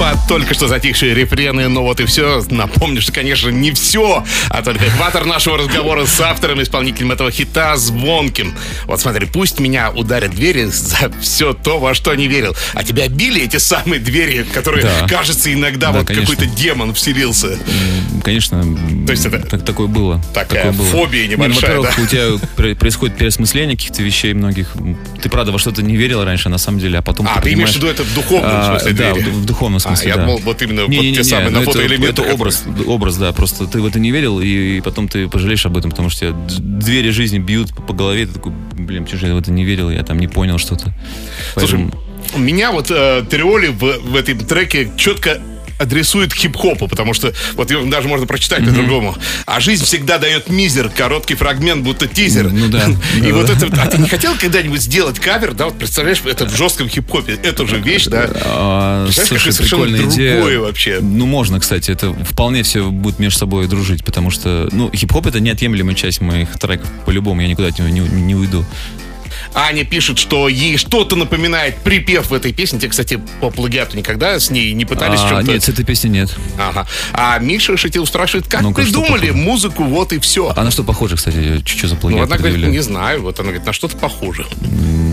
под 0.00 0.16
только 0.26 0.54
что 0.54 0.66
затихшие 0.66 1.14
рефрены, 1.14 1.68
но 1.68 1.82
вот 1.82 2.00
и 2.00 2.06
все. 2.06 2.42
Напомню, 2.48 3.02
что, 3.02 3.12
конечно, 3.12 3.50
не 3.50 3.70
все, 3.70 4.24
а 4.48 4.62
только 4.62 4.86
экватор 4.88 5.26
нашего 5.26 5.58
разговора 5.58 6.06
с 6.06 6.18
автором, 6.20 6.62
исполнителем 6.62 7.12
этого 7.12 7.30
хита 7.30 7.76
Звонким. 7.76 8.54
Вот 8.86 8.98
смотри, 8.98 9.26
пусть 9.26 9.60
меня 9.60 9.90
ударят 9.90 10.30
двери 10.30 10.64
за 10.64 11.12
все 11.20 11.52
то, 11.52 11.78
во 11.78 11.92
что 11.92 12.14
не 12.14 12.28
верил. 12.28 12.56
А 12.72 12.82
тебя 12.82 13.08
били 13.08 13.42
эти 13.42 13.58
самые 13.58 14.00
двери, 14.00 14.46
которые, 14.54 14.84
да. 14.84 15.06
кажется, 15.06 15.52
иногда 15.52 15.92
да, 15.92 15.98
вот 15.98 16.06
какой-то 16.08 16.46
демон 16.46 16.94
вселился. 16.94 17.58
Конечно, 18.24 18.62
То 19.06 19.12
есть 19.12 19.26
это 19.26 19.38
так, 19.40 19.66
такое 19.66 19.86
было. 19.86 20.22
Такая 20.32 20.64
такое 20.64 20.78
было. 20.78 20.86
фобия 20.86 21.26
небольшая, 21.26 21.72
не, 21.72 21.76
ну, 21.76 21.82
Во-первых, 21.82 21.96
да? 21.96 22.02
у 22.02 22.06
тебя 22.56 22.74
происходит 22.74 23.18
переосмысление 23.18 23.76
каких-то 23.76 24.02
вещей 24.02 24.32
многих. 24.32 24.74
Ты, 25.22 25.28
правда, 25.28 25.52
во 25.52 25.58
что-то 25.58 25.82
не 25.82 25.96
верил 25.96 26.24
раньше, 26.24 26.48
на 26.48 26.58
самом 26.58 26.78
деле, 26.78 26.98
а 26.98 27.02
потом 27.02 27.26
а, 27.26 27.34
ты, 27.34 27.34
ты 27.34 27.42
понимаешь... 27.50 27.58
имеешь 27.58 27.74
в 27.74 27.76
виду 27.76 27.86
это 27.88 28.02
в 28.02 28.14
духовном 28.14 28.50
а, 28.50 28.78
смысле 28.78 28.92
двери? 28.92 29.20
Да, 29.20 29.30
в, 29.30 29.34
в 29.34 29.44
духовном 29.44 29.80
смысле 29.80 29.89
смысле, 29.96 30.12
а, 30.12 30.16
да. 30.16 30.20
я 30.20 30.26
думал, 30.26 30.40
вот 30.44 30.62
именно 30.62 30.80
не, 30.86 30.96
вот 30.96 31.04
не, 31.04 31.12
те 31.12 31.18
не, 31.18 31.24
самые 31.24 31.50
на 31.50 31.62
фотоэлементы. 31.62 32.08
Это, 32.08 32.22
это 32.22 32.34
образ, 32.34 32.64
образ, 32.86 33.16
да, 33.16 33.32
просто 33.32 33.66
ты 33.66 33.80
в 33.80 33.86
это 33.86 33.98
не 33.98 34.10
верил, 34.10 34.40
и 34.40 34.80
потом 34.80 35.08
ты 35.08 35.28
пожалеешь 35.28 35.64
об 35.66 35.76
этом, 35.76 35.90
потому 35.90 36.10
что 36.10 36.20
тебя 36.20 36.34
двери 36.58 37.10
жизни 37.10 37.38
бьют 37.38 37.74
по, 37.74 37.92
голове, 37.92 38.26
ты 38.26 38.34
такой, 38.34 38.52
блин, 38.72 39.06
что 39.06 39.16
же 39.16 39.26
я 39.26 39.34
в 39.34 39.38
это 39.38 39.50
не 39.50 39.64
верил, 39.64 39.90
я 39.90 40.02
там 40.02 40.18
не 40.18 40.28
понял 40.28 40.58
что-то. 40.58 40.92
Поэтому... 41.54 41.90
Слушай, 41.90 42.00
у 42.34 42.38
меня 42.38 42.70
вот 42.72 42.90
э, 42.90 43.24
Триоли 43.28 43.68
в, 43.68 43.80
в 43.80 44.16
этом 44.16 44.38
треке 44.38 44.90
четко 44.96 45.40
адресует 45.80 46.32
хип-хопу, 46.34 46.86
потому 46.88 47.14
что 47.14 47.32
вот 47.54 47.70
его 47.70 47.84
даже 47.86 48.06
можно 48.06 48.26
прочитать 48.26 48.60
mm-hmm. 48.60 48.66
по-другому. 48.66 49.16
А 49.46 49.60
жизнь 49.60 49.84
всегда 49.84 50.18
дает 50.18 50.48
мизер, 50.50 50.90
короткий 50.90 51.34
фрагмент, 51.34 51.82
будто 51.82 52.06
тизер. 52.06 52.50
Ну 52.52 52.68
да. 52.68 52.86
И 53.26 53.32
вот 53.32 53.48
это... 53.48 53.66
А 53.80 53.86
ты 53.86 53.98
не 53.98 54.08
хотел 54.08 54.34
когда-нибудь 54.36 54.82
сделать 54.82 55.18
кавер, 55.18 55.54
да? 55.54 55.66
Вот 55.66 55.78
представляешь, 55.78 56.20
это 56.24 56.46
в 56.46 56.54
жестком 56.56 56.88
хип-хопе. 56.88 57.38
Это 57.42 57.66
же 57.66 57.78
вещь, 57.78 58.06
да? 58.06 58.28
А, 58.44 59.08
слушай, 59.10 59.56
прикольная 59.56 60.04
идея. 60.04 60.60
вообще. 60.60 60.98
Ну, 61.00 61.26
можно, 61.26 61.58
кстати. 61.60 61.90
Это 61.90 62.12
вполне 62.12 62.62
все 62.62 62.90
будет 62.90 63.18
между 63.18 63.38
собой 63.38 63.66
дружить, 63.66 64.04
потому 64.04 64.30
что, 64.30 64.68
ну, 64.72 64.90
хип-хоп 64.94 65.26
это 65.26 65.40
неотъемлемая 65.40 65.94
часть 65.94 66.20
моих 66.20 66.58
треков. 66.58 66.88
По-любому, 67.06 67.40
я 67.40 67.48
никуда 67.48 67.68
от 67.68 67.78
него 67.78 67.88
не, 67.88 68.00
не 68.00 68.34
уйду. 68.34 68.64
Аня 69.54 69.84
пишет, 69.84 70.18
что 70.18 70.48
ей 70.48 70.76
что-то 70.76 71.16
напоминает 71.16 71.76
припев 71.76 72.30
в 72.30 72.34
этой 72.34 72.52
песне. 72.52 72.78
Те, 72.78 72.88
кстати, 72.88 73.20
по 73.40 73.50
плагиату 73.50 73.96
никогда 73.96 74.38
с 74.38 74.50
ней 74.50 74.72
не 74.72 74.84
пытались 74.84 75.20
а, 75.20 75.28
чем-то... 75.28 75.52
Нет, 75.52 75.62
с 75.62 75.68
этой 75.68 75.84
песни 75.84 76.08
нет. 76.08 76.34
Ага. 76.58 76.86
А 77.12 77.38
Миша 77.38 77.76
Шатил 77.76 78.06
спрашивает, 78.06 78.46
как 78.48 78.62
ну 78.62 78.72
придумали 78.72 79.30
музыку, 79.30 79.84
вот 79.84 80.12
и 80.12 80.18
все. 80.18 80.52
А 80.54 80.62
на 80.62 80.70
что 80.70 80.84
похоже, 80.84 81.16
кстати? 81.16 81.62
Что 81.64 81.88
за 81.88 81.96
плагиат? 81.96 82.20
Ну, 82.20 82.26
она 82.26 82.36
говорит, 82.36 82.66
не 82.66 82.80
знаю. 82.80 83.22
Вот 83.22 83.38
она 83.40 83.48
говорит, 83.48 83.66
на 83.66 83.72
что-то 83.72 83.96
похоже. 83.96 84.46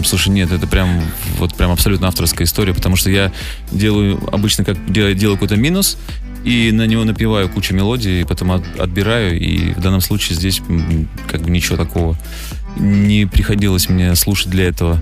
Слушай, 0.06 0.30
нет, 0.30 0.52
это 0.52 0.68
прям, 0.68 1.02
вот 1.38 1.56
прям 1.56 1.72
абсолютно 1.72 2.08
авторская 2.08 2.46
история, 2.46 2.74
потому 2.74 2.96
что 2.96 3.10
я 3.10 3.32
делаю, 3.72 4.22
обычно 4.32 4.64
как 4.64 4.92
делаю, 4.92 5.16
делаю 5.16 5.38
какой-то 5.38 5.56
минус, 5.56 5.98
и 6.48 6.72
на 6.72 6.88
него 6.88 7.04
напеваю 7.04 7.50
кучу 7.50 7.76
мелодий, 7.76 8.26
потом 8.26 8.54
от, 8.54 8.64
отбираю, 8.80 9.38
и 9.38 9.74
в 9.74 9.82
данном 9.82 10.00
случае 10.00 10.38
здесь 10.38 10.62
как 11.28 11.42
бы 11.42 11.50
ничего 11.50 11.76
такого 11.76 12.18
не 12.78 13.26
приходилось 13.26 13.90
мне 13.90 14.16
слушать 14.16 14.50
для 14.50 14.70
этого. 14.70 15.02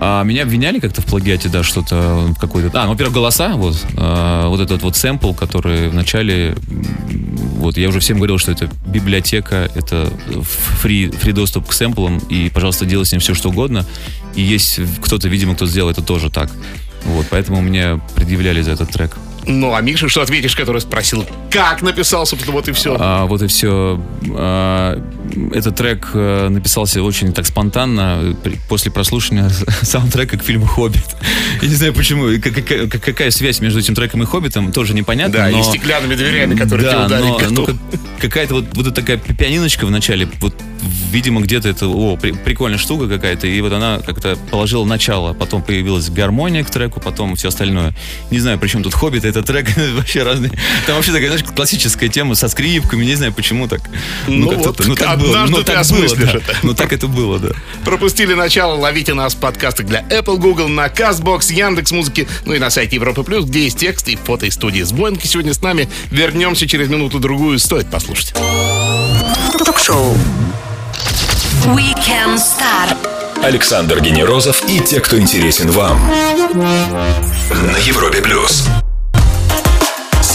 А 0.00 0.22
меня 0.22 0.44
обвиняли 0.44 0.78
как-то 0.78 1.02
в 1.02 1.04
плагиате, 1.04 1.50
да, 1.50 1.62
что-то 1.62 2.34
какой-то... 2.40 2.70
А, 2.72 2.84
ну, 2.84 2.92
во-первых, 2.92 3.14
голоса, 3.14 3.54
вот. 3.56 3.84
А, 3.98 4.48
вот 4.48 4.60
этот 4.60 4.82
вот 4.82 4.96
сэмпл, 4.96 5.34
который 5.34 5.90
в 5.90 5.94
начале... 5.94 6.56
Вот, 7.56 7.76
я 7.76 7.88
уже 7.88 8.00
всем 8.00 8.16
говорил, 8.16 8.38
что 8.38 8.52
это 8.52 8.70
библиотека, 8.86 9.70
это 9.74 10.10
фри, 10.80 11.10
фри 11.10 11.32
доступ 11.32 11.66
к 11.66 11.72
сэмплам, 11.74 12.18
и, 12.30 12.48
пожалуйста, 12.48 12.86
делай 12.86 13.04
с 13.04 13.12
ним 13.12 13.20
все, 13.20 13.34
что 13.34 13.50
угодно. 13.50 13.84
И 14.36 14.40
есть 14.40 14.80
кто-то, 15.02 15.28
видимо, 15.28 15.54
кто 15.54 15.66
сделал 15.66 15.90
это 15.90 16.00
тоже 16.00 16.30
так. 16.30 16.50
Вот, 17.04 17.26
поэтому 17.28 17.60
мне 17.60 18.00
предъявляли 18.14 18.62
за 18.62 18.70
этот 18.70 18.90
трек. 18.90 19.18
Ну, 19.48 19.74
а 19.74 19.80
Миша, 19.80 20.08
что 20.08 20.20
ответишь, 20.20 20.54
который 20.54 20.80
спросил, 20.82 21.24
как 21.50 21.80
написал, 21.80 22.26
собственно, 22.26 22.54
вот 22.54 22.68
и 22.68 22.72
все. 22.72 22.96
А, 23.00 23.24
вот 23.24 23.40
и 23.42 23.46
все. 23.46 23.98
А, 24.36 25.02
этот 25.52 25.76
трек 25.76 26.10
э, 26.14 26.48
написался 26.48 27.02
очень 27.02 27.32
так 27.32 27.46
спонтанно, 27.46 28.36
после 28.68 28.90
прослушивания 28.90 29.50
саундтрека 29.82 30.38
к 30.38 30.42
фильму 30.42 30.66
«Хоббит». 30.66 31.04
Я 31.62 31.68
не 31.68 31.74
знаю 31.74 31.94
почему, 31.94 32.28
какая, 32.40 33.30
связь 33.30 33.60
между 33.60 33.80
этим 33.80 33.94
треком 33.94 34.22
и 34.22 34.26
«Хоббитом», 34.26 34.72
тоже 34.72 34.94
непонятно. 34.94 35.38
Да, 35.38 35.48
но... 35.50 35.60
и 35.60 35.62
стеклянными 35.62 36.14
дверями, 36.14 36.54
которые 36.54 36.86
да, 36.86 36.92
тебе 36.92 37.06
ударили. 37.06 37.54
Но, 37.54 37.66
ну, 37.66 37.78
какая-то 38.20 38.54
вот, 38.54 38.64
вот 38.72 38.94
такая 38.94 39.16
пианиночка 39.16 39.86
в 39.86 39.90
начале, 39.90 40.28
вот 40.40 40.54
видимо, 41.10 41.40
где-то 41.40 41.68
это, 41.68 41.88
о, 41.88 42.16
при, 42.16 42.32
прикольная 42.32 42.78
штука 42.78 43.08
какая-то, 43.08 43.46
и 43.46 43.60
вот 43.60 43.72
она 43.72 44.00
как-то 44.04 44.36
положила 44.50 44.84
начало, 44.84 45.32
потом 45.32 45.62
появилась 45.62 46.10
гармония 46.10 46.64
к 46.64 46.70
треку, 46.70 47.00
потом 47.00 47.36
все 47.36 47.48
остальное. 47.48 47.94
Не 48.30 48.38
знаю, 48.38 48.58
причем 48.58 48.82
тут 48.82 48.94
«Хоббит», 48.94 49.24
это 49.24 49.42
трек 49.42 49.68
вообще 49.94 50.22
разный. 50.22 50.50
Там 50.86 50.96
вообще 50.96 51.12
такая, 51.12 51.28
знаешь, 51.28 51.44
классическая 51.44 52.08
тема 52.08 52.34
со 52.34 52.48
скрипками, 52.48 53.04
не 53.04 53.14
знаю, 53.14 53.32
почему 53.32 53.68
так. 53.68 53.80
Ну, 54.26 54.50
ну 54.50 54.58
вот, 54.58 54.86
ну, 54.86 54.94
так 54.94 55.08
одна 55.14 55.27
Однажды 55.28 55.52
но 55.52 55.58
ты 55.58 55.64
так 55.64 55.78
осмыслишь 55.78 56.18
было, 56.18 56.32
да. 56.32 56.38
это. 56.38 56.56
Ну 56.62 56.74
так 56.74 56.92
это 56.92 57.06
было, 57.06 57.38
да. 57.38 57.50
Пропустили 57.84 58.34
начало, 58.34 58.74
ловите 58.74 59.14
нас 59.14 59.34
в 59.34 59.38
подкастах 59.38 59.86
для 59.86 60.02
Apple, 60.10 60.38
Google, 60.38 60.68
на 60.68 60.86
CastBox, 60.86 61.52
Яндекс 61.52 61.92
Музыки, 61.92 62.28
ну 62.44 62.54
и 62.54 62.58
на 62.58 62.70
сайте 62.70 62.96
Европы 62.96 63.22
Плюс, 63.22 63.44
где 63.44 63.64
есть 63.64 63.78
текст 63.78 64.08
и 64.08 64.16
фото 64.16 64.46
из 64.46 64.54
студии. 64.54 64.82
Звонки 64.82 65.26
сегодня 65.26 65.54
с 65.54 65.62
нами. 65.62 65.88
Вернемся 66.10 66.66
через 66.66 66.88
минуту-другую. 66.88 67.58
Стоит 67.58 67.90
послушать. 67.90 68.34
Ток-шоу. 69.64 70.16
Weekend 71.66 72.36
Star. 72.36 72.96
Александр 73.42 74.00
Генерозов 74.00 74.62
и 74.68 74.80
те, 74.80 75.00
кто 75.00 75.18
интересен 75.18 75.70
вам. 75.70 76.00
На 76.54 77.78
Европе 77.78 78.20
плюс. 78.20 78.64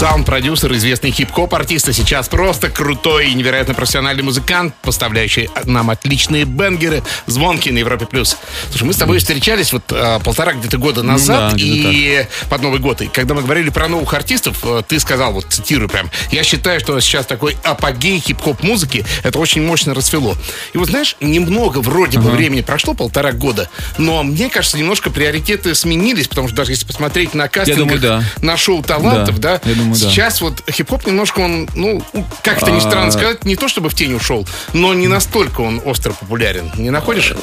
Саунд-продюсер, 0.04 0.70
известный 0.74 1.12
хип-хоп 1.12 1.54
артист, 1.54 1.88
а 1.88 1.94
сейчас 1.94 2.28
просто 2.28 2.68
крутой 2.68 3.30
и 3.30 3.34
невероятно 3.34 3.72
профессиональный 3.72 4.22
музыкант, 4.22 4.74
поставляющий 4.82 5.48
нам 5.64 5.88
отличные 5.88 6.44
бенгеры, 6.44 7.02
звонки 7.26 7.70
на 7.70 7.78
Европе+. 7.78 8.04
плюс. 8.04 8.36
Слушай, 8.68 8.84
мы 8.84 8.92
с 8.92 8.98
тобой 8.98 9.16
встречались 9.18 9.72
вот 9.72 9.84
а, 9.92 10.18
полтора 10.18 10.52
где-то 10.52 10.76
года 10.76 11.02
назад, 11.02 11.52
да, 11.52 11.56
где-то 11.56 11.88
и 11.90 12.26
под 12.50 12.60
Новый 12.60 12.80
год, 12.80 13.00
и 13.00 13.06
когда 13.06 13.32
мы 13.32 13.40
говорили 13.40 13.70
про 13.70 13.88
новых 13.88 14.12
артистов, 14.12 14.58
э, 14.64 14.82
ты 14.86 15.00
сказал, 15.00 15.32
вот 15.32 15.46
цитирую 15.48 15.88
прям, 15.88 16.10
я 16.30 16.44
считаю, 16.44 16.80
что 16.80 17.00
сейчас 17.00 17.24
такой 17.24 17.56
апогей 17.64 18.20
хип-хоп 18.20 18.62
музыки, 18.62 19.06
это 19.22 19.38
очень 19.38 19.66
мощно 19.66 19.94
расцвело. 19.94 20.36
И 20.74 20.76
вот 20.76 20.90
знаешь, 20.90 21.16
немного 21.22 21.78
вроде 21.78 22.18
бы 22.18 22.30
времени 22.30 22.60
прошло, 22.60 22.92
полтора 22.92 23.32
года, 23.32 23.70
но 23.96 24.22
мне 24.22 24.50
кажется, 24.50 24.76
немножко 24.76 25.08
приоритеты 25.08 25.74
сменились, 25.74 26.28
потому 26.28 26.48
что 26.48 26.58
даже 26.58 26.72
если 26.72 26.84
посмотреть 26.84 27.32
на 27.32 27.48
кастингах, 27.48 27.84
думаю, 27.84 28.00
да. 28.00 28.22
на 28.42 28.58
шоу 28.58 28.82
талантов, 28.82 29.38
да, 29.38 29.60
Да, 29.64 29.70
я 29.70 29.74
думаю, 29.74 29.93
да. 29.94 30.10
сейчас 30.10 30.40
вот 30.40 30.62
хип-хоп 30.70 31.06
немножко 31.06 31.40
он, 31.40 31.68
ну, 31.74 32.02
как 32.42 32.62
это 32.62 32.70
ни 32.70 32.80
странно 32.80 33.08
А. 33.08 33.10
сказать, 33.12 33.44
не 33.44 33.56
то 33.56 33.68
чтобы 33.68 33.88
в 33.88 33.94
тень 33.94 34.14
ушел, 34.14 34.46
но 34.72 34.94
не 34.94 35.08
настолько 35.08 35.60
он 35.62 35.80
остро 35.84 36.12
популярен. 36.12 36.70
Не 36.76 36.90
находишь? 36.90 37.34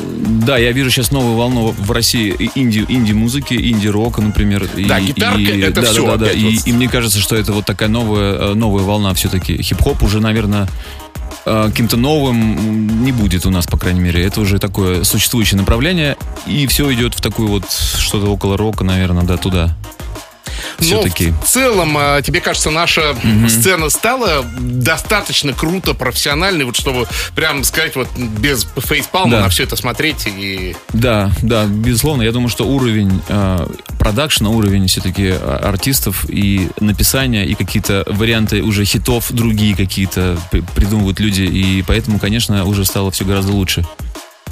Да, 0.45 0.57
я 0.57 0.71
вижу 0.71 0.89
сейчас 0.91 1.11
новую 1.11 1.35
волну 1.35 1.75
в 1.77 1.91
России 1.91 2.51
инди, 2.55 2.85
инди-музыки, 2.87 3.53
инди-рока, 3.53 4.21
например. 4.21 4.67
И- 4.75 4.85
Да, 4.85 4.99
гитарка 4.99 5.39
и- 5.39 5.61
это 5.61 5.81
да, 5.81 5.91
всё 5.91 6.05
Да, 6.05 6.11
да, 6.11 6.17
да. 6.17 6.25
опять 6.27 6.37
И, 6.37 6.45
вот. 6.57 6.67
и 6.67 6.73
мне 6.73 6.87
кажется, 6.89 7.19
что 7.19 7.35
это 7.35 7.53
вот 7.53 7.65
такая 7.65 7.89
новая, 7.89 8.33
э, 8.33 8.53
новая 8.53 8.83
волна 8.83 9.13
все-таки. 9.13 9.61
Хип-хоп 9.61 10.03
уже, 10.03 10.19
наверное, 10.19 10.67
э, 11.45 11.65
каким-то 11.69 11.97
новым 11.97 13.03
не 13.03 13.11
будет 13.11 13.45
у 13.45 13.49
нас, 13.49 13.65
по 13.65 13.77
крайней 13.77 13.99
мере. 13.99 14.23
Это 14.23 14.41
уже 14.41 14.59
такое 14.59 15.03
существующее 15.03 15.59
направление. 15.59 16.15
И 16.45 16.67
все 16.67 16.91
идет 16.93 17.15
в 17.15 17.21
такую 17.21 17.47
вот 17.49 17.63
что-то 17.71 18.27
около 18.27 18.57
рока, 18.57 18.83
наверное, 18.83 19.23
да, 19.23 19.37
туда. 19.37 19.75
Все-таки. 20.79 21.31
В 21.43 21.47
целом, 21.47 21.95
а, 21.97 22.21
тебе 22.21 22.41
кажется, 22.41 22.71
наша 22.71 23.15
сцена 23.47 23.89
стала 23.89 24.43
достаточно 24.59 25.53
круто, 25.53 25.93
профессиональной, 25.93 26.65
вот 26.65 26.75
чтобы 26.75 27.07
прям 27.35 27.63
сказать, 27.63 27.95
вот 27.95 28.07
без 28.17 28.67
фейспалма 28.77 29.31
Да. 29.31 29.41
на 29.41 29.49
все 29.49 29.63
это 29.63 29.75
смотреть 29.75 30.25
и... 30.27 30.75
Да, 30.93 31.31
да, 31.41 31.65
безусловно. 31.65 32.23
Я 32.23 32.31
думаю, 32.31 32.49
что 32.49 32.65
уровень 32.65 33.21
э, 33.27 33.67
продакшена, 33.99 34.49
уровень 34.49 34.87
все-таки 34.87 35.27
э, 35.27 35.37
артистов 35.37 36.25
и 36.27 36.69
написания, 36.79 37.45
и 37.45 37.53
какие-то 37.53 38.03
варианты 38.07 38.61
уже 38.63 38.85
хитов 38.85 39.31
другие 39.31 39.75
какие-то 39.75 40.37
при- 40.51 40.61
придумывают 40.61 41.19
люди. 41.19 41.43
И 41.43 41.83
поэтому, 41.83 42.19
конечно, 42.19 42.65
уже 42.65 42.85
стало 42.85 43.11
все 43.11 43.25
гораздо 43.25 43.51
лучше. 43.51 43.85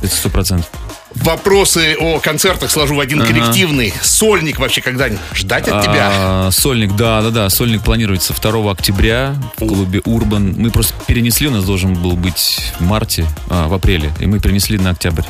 Это 0.01 0.15
сто 0.15 0.29
процентов. 0.29 0.69
Вопросы 1.15 1.95
о 1.99 2.19
концертах 2.19 2.69
сложу 2.71 2.95
в 2.95 2.99
один 2.99 3.21
Ага. 3.21 3.31
коллективный. 3.33 3.93
Сольник 4.01 4.59
вообще 4.59 4.81
когда-нибудь 4.81 5.19
ждать 5.33 5.67
от 5.67 5.83
тебя? 5.83 6.09
А, 6.11 6.49
Сольник, 6.51 6.95
да, 6.95 7.21
да, 7.21 7.29
да. 7.31 7.49
Сольник 7.49 7.83
планируется 7.83 8.33
2 8.33 8.71
октября 8.71 9.35
в 9.57 9.65
клубе 9.67 10.01
Урбан. 10.05 10.53
Мы 10.57 10.69
просто 10.71 10.93
перенесли, 11.07 11.47
у 11.47 11.51
нас 11.51 11.63
должен 11.65 11.93
был 11.95 12.13
быть 12.15 12.59
в 12.79 12.83
марте, 12.83 13.25
а, 13.49 13.67
в 13.67 13.73
апреле, 13.73 14.11
и 14.19 14.27
мы 14.27 14.39
перенесли 14.39 14.77
на 14.77 14.91
октябрь. 14.91 15.23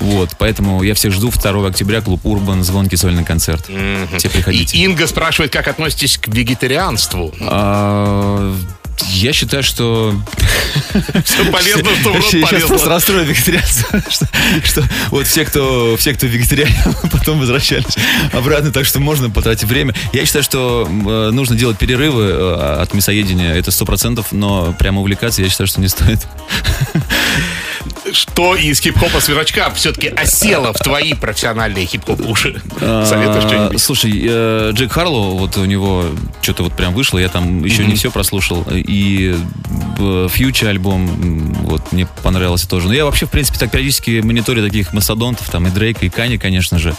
Вот, 0.00 0.30
поэтому 0.38 0.82
я 0.82 0.94
всех 0.94 1.12
жду 1.12 1.30
2 1.30 1.66
октября, 1.68 2.00
клуб 2.00 2.24
Урбан, 2.24 2.64
звонкий 2.64 2.96
сольный 2.96 3.24
концерт. 3.24 3.66
Все 4.16 4.28
И 4.28 4.30
приходите. 4.30 4.78
Инга 4.78 5.06
спрашивает, 5.06 5.52
как 5.52 5.68
относитесь 5.68 6.16
к 6.18 6.28
вегетарианству? 6.28 7.32
А, 7.42 8.54
Я 9.08 9.32
считаю, 9.32 9.62
что... 9.62 10.14
Все 11.24 11.44
полезно, 11.50 11.94
что 12.00 12.12
в 12.12 12.16
рот 12.16 12.32
Я 12.32 12.46
сейчас 12.46 12.48
просто 12.48 12.68
полезно. 12.68 12.90
расстрою 12.90 13.24
вегетарианцев, 13.24 13.86
что, 14.10 14.28
что 14.64 14.84
вот 15.10 15.26
все, 15.26 15.44
кто, 15.44 15.96
все, 15.96 16.14
кто 16.14 16.26
вегетариане, 16.26 16.82
потом 17.12 17.38
возвращались 17.40 17.96
обратно, 18.32 18.72
так 18.72 18.86
что 18.86 19.00
можно 19.00 19.30
потратить 19.30 19.64
время. 19.64 19.94
Я 20.12 20.24
считаю, 20.24 20.42
что 20.42 20.86
э, 20.88 21.30
нужно 21.30 21.56
делать 21.56 21.78
перерывы 21.78 22.24
э, 22.24 22.80
от 22.80 22.94
мясоедения, 22.94 23.54
это 23.54 23.70
сто 23.70 23.84
процентов, 23.84 24.28
но 24.32 24.72
прямо 24.78 25.00
увлекаться 25.00 25.42
я 25.42 25.48
считаю, 25.48 25.66
что 25.66 25.80
не 25.80 25.88
стоит. 25.88 26.20
Что 28.12 28.56
из 28.56 28.80
хип-хопа 28.80 29.20
свежачка 29.20 29.70
все-таки 29.74 30.08
осело 30.08 30.72
в 30.72 30.78
твои 30.78 31.14
профессиональные 31.14 31.86
хип-хоп 31.86 32.20
уши? 32.28 32.60
А, 32.80 33.04
Советуешь 33.06 33.44
что-нибудь? 33.44 33.80
Слушай, 33.80 34.12
э, 34.28 34.70
Джек 34.74 34.92
Харлоу, 34.92 35.36
вот 35.36 35.56
у 35.56 35.64
него 35.64 36.04
что-то 36.42 36.64
вот 36.64 36.72
прям 36.74 36.94
вышло, 36.94 37.18
я 37.18 37.28
там 37.28 37.64
еще 37.64 37.84
не 37.84 37.94
все 37.94 38.10
прослушал. 38.10 38.66
И 38.70 39.36
Фьючер 39.98 40.68
альбом, 40.68 41.08
м, 41.08 41.52
вот, 41.64 41.92
мне 41.92 42.06
понравился 42.22 42.68
тоже. 42.68 42.88
Но 42.88 42.94
я 42.94 43.04
вообще, 43.04 43.26
в 43.26 43.30
принципе, 43.30 43.58
так 43.58 43.70
периодически 43.70 44.20
мониторю 44.20 44.62
таких 44.62 44.92
массадонтов, 44.92 45.48
там 45.50 45.66
и 45.66 45.70
Дрейка, 45.70 46.06
и 46.06 46.08
Кани, 46.08 46.38
конечно 46.38 46.78
же. 46.78 46.94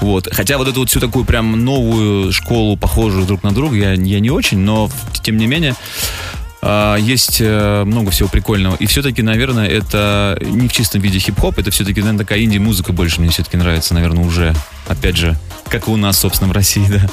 Вот. 0.00 0.28
Хотя 0.32 0.56
вот 0.58 0.68
эту 0.68 0.80
вот 0.80 0.88
всю 0.88 1.00
такую 1.00 1.24
прям 1.24 1.64
новую 1.64 2.32
школу, 2.32 2.76
похожую 2.76 3.26
друг 3.26 3.42
на 3.42 3.52
друга, 3.52 3.76
я, 3.76 3.92
я 3.92 4.20
не 4.20 4.30
очень, 4.30 4.58
но 4.58 4.90
тем 5.22 5.36
не 5.36 5.46
менее, 5.46 5.74
а, 5.74 6.37
Есть 6.60 7.40
э, 7.40 7.84
много 7.84 8.10
всего 8.10 8.28
прикольного. 8.28 8.74
И 8.76 8.86
все-таки, 8.86 9.22
наверное, 9.22 9.68
это 9.68 10.36
не 10.40 10.66
в 10.66 10.72
чистом 10.72 11.00
виде 11.00 11.18
хип-хоп, 11.18 11.58
это 11.58 11.70
все-таки, 11.70 12.00
наверное, 12.00 12.24
такая 12.24 12.40
инди-музыка 12.42 12.92
больше 12.92 13.20
мне 13.20 13.30
все-таки 13.30 13.56
нравится, 13.56 13.94
наверное, 13.94 14.24
уже. 14.24 14.54
Опять 14.88 15.16
же, 15.16 15.36
как 15.68 15.86
и 15.86 15.90
у 15.90 15.96
нас, 15.96 16.18
собственно, 16.18 16.50
в 16.50 16.54
России, 16.54 16.86
да. 16.88 17.08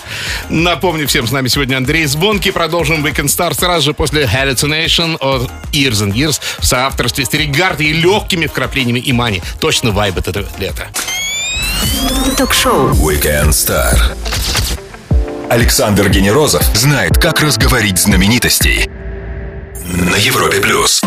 Напомню 0.50 1.08
всем, 1.08 1.28
с 1.28 1.32
нами 1.32 1.48
сегодня 1.48 1.78
Андрей 1.78 2.06
Звонкий. 2.06 2.52
Продолжим 2.52 3.06
Weekend 3.06 3.26
Star 3.26 3.54
сразу 3.54 3.86
же 3.86 3.94
после 3.94 4.24
Hallucination 4.24 5.18
от 5.20 5.52
Years 5.72 6.08
and 6.08 6.14
Years 6.14 6.40
в 6.60 6.66
соавторстве 6.66 7.26
с 7.26 7.34
Регард 7.34 7.82
и 7.82 7.94
легкими 7.94 8.48
вкраплениями 8.48 9.02
имани. 9.06 9.44
Точно 9.60 9.92
вайб 9.92 10.18
это 10.18 10.46
лето. 10.58 10.88
Ток-шоу. 12.38 12.92
Weekend 12.94 13.50
Star. 13.50 13.96
Александр 15.50 16.10
Генерозов 16.10 16.64
знает, 16.76 17.18
как 17.18 17.42
разговорить 17.42 18.00
знаменитостей. 18.00 18.90
На 19.88 20.16
Европе 20.18 20.60
плюс. 20.62 21.02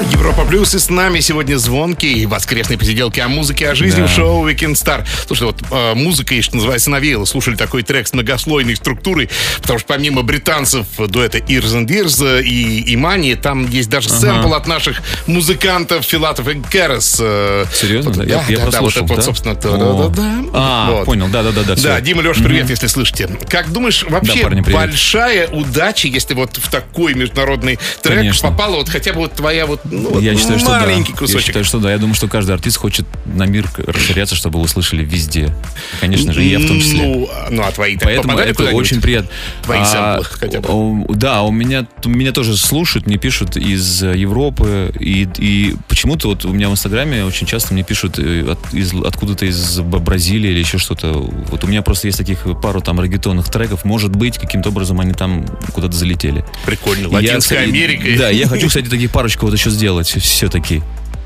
Европа 0.00 0.44
Плюс 0.46 0.74
и 0.74 0.78
с 0.78 0.88
нами 0.88 1.20
сегодня 1.20 1.56
звонкий 1.58 2.24
воскресной 2.24 2.78
посиделки 2.78 3.20
о 3.20 3.28
музыке, 3.28 3.68
о 3.68 3.74
жизни 3.74 4.00
Да. 4.00 4.06
в 4.06 4.10
шоу 4.10 4.48
Weekend 4.48 4.72
Star. 4.72 5.06
Слушай, 5.26 5.44
вот 5.44 5.58
э, 5.70 5.94
музыка, 5.94 6.34
и, 6.34 6.40
что 6.40 6.56
называется, 6.56 6.90
навеяла. 6.90 7.26
Слушали 7.26 7.54
такой 7.56 7.82
трек 7.82 8.08
с 8.08 8.12
многослойной 8.14 8.76
структурой, 8.76 9.28
потому 9.60 9.78
что 9.78 9.88
помимо 9.88 10.22
британцев 10.22 10.86
дуэта 10.98 11.38
Ears 11.38 11.76
and 11.76 11.86
Ears 11.88 12.42
и 12.42 12.94
Имани, 12.94 13.34
там 13.34 13.68
есть 13.68 13.90
даже 13.90 14.08
сэмпл 14.08 14.54
от 14.54 14.66
наших 14.66 15.02
музыкантов 15.26 16.04
Филатов 16.04 16.48
и 16.48 16.54
Кэрос. 16.60 17.18
э, 17.20 17.66
Серьезно? 17.74 18.10
вот, 18.10 18.18
Да, 18.20 18.24
да, 18.24 18.28
я- 18.28 18.44
я 18.48 18.56
да, 18.56 18.56
да, 18.56 18.64
вот 18.64 18.72
послушал, 18.72 19.06
вот, 19.06 19.16
да? 19.16 19.22
собственно, 19.22 19.52
О. 19.52 20.08
да-да-да. 20.08 20.44
А, 20.54 20.90
Вот. 20.92 21.04
понял, 21.04 21.28
да-да-да. 21.28 21.76
Да, 21.76 22.00
Дима, 22.00 22.22
Леша, 22.22 22.42
привет, 22.42 22.70
если 22.70 22.86
слышите. 22.86 23.28
Как 23.48 23.70
думаешь, 23.70 24.04
вообще 24.08 24.40
парни, 24.40 24.62
привет. 24.62 24.80
большая 24.80 25.48
удача, 25.48 26.08
если 26.08 26.32
вот 26.34 26.56
в 26.56 26.70
такой 26.70 27.14
международный 27.14 27.78
трек 28.02 28.18
Конечно. 28.18 28.50
попала 28.50 28.76
вот 28.76 28.88
хотя 28.88 29.12
бы 29.12 29.20
вот 29.20 29.34
твоя 29.34 29.66
вот, 29.66 29.80
ну, 29.90 30.10
вот 30.10 30.22
Я 30.22 30.36
считаю, 30.36 30.58
что 30.58 30.68
да. 30.68 30.80
маленький 30.80 31.12
Я 31.12 31.18
кусочек. 31.18 31.46
считаю, 31.46 31.64
что 31.64 31.78
да. 31.78 31.90
Я 31.92 31.98
думаю, 31.98 32.14
что 32.14 32.28
каждый 32.28 32.52
артист 32.52 32.76
хочет 32.76 33.06
на 33.26 33.44
мир 33.44 33.68
расширяться, 33.86 34.34
чтобы 34.34 34.56
его 34.56 34.64
услышали 34.64 35.04
везде. 35.04 35.54
Конечно 36.00 36.32
же, 36.32 36.44
и 36.44 36.48
я 36.48 36.58
в 36.58 36.66
том 36.66 36.80
числе. 36.80 37.02
Ну, 37.02 37.28
ну 37.50 37.62
а 37.62 37.72
твои 37.72 37.96
Поэтому 38.00 38.38
это 38.38 38.64
очень 38.70 39.00
приятно. 39.00 39.30
Твои 39.62 39.80
А, 39.82 40.20
хотя 40.22 40.60
бы. 40.60 41.04
Да, 41.14 41.42
у 41.42 41.50
меня, 41.50 41.86
меня 42.04 42.32
тоже 42.32 42.56
слушают, 42.56 43.06
мне 43.06 43.16
пишут 43.18 43.56
из 43.56 44.02
Европы, 44.02 44.92
и, 44.98 45.28
и 45.38 45.74
почему-то 45.88 46.28
вот 46.28 46.44
у 46.44 46.52
меня 46.52 46.68
в 46.68 46.72
Инстаграме 46.72 47.24
очень 47.24 47.46
часто 47.46 47.74
мне 47.74 47.82
пишут 47.82 48.18
э, 48.18 48.52
от- 48.52 48.72
из- 48.74 48.94
откуда-то 48.94 49.46
из 49.46 49.80
Бразилии 49.80 50.50
или 50.50 50.58
еще 50.60 50.78
что-то. 50.78 51.12
Вот 51.12 51.64
у 51.64 51.66
меня 51.66 51.82
просто 51.82 52.06
есть 52.08 52.18
таких 52.18 52.46
пару 52.62 52.80
там 52.80 53.00
регетонных 53.00 53.48
треков, 53.50 53.84
может 53.84 54.14
быть, 54.14 54.38
каким-то 54.38 54.68
образом 54.70 55.00
они 55.00 55.12
там 55.12 55.44
куда-то 55.72 55.96
залетели. 55.96 56.44
Прикольно. 56.64 57.02
Я, 57.02 57.08
Латинская 57.08 57.38
кстати, 57.56 57.68
Америка. 57.68 58.04
Да, 58.18 58.30
я 58.30 58.46
хочу, 58.46 58.68
кстати, 58.68 58.86
таких 58.88 59.10
парочку 59.10 59.46
вот 59.46 59.54
еще 59.54 59.70
сделать 59.80 60.08
все-таки. 60.08 60.82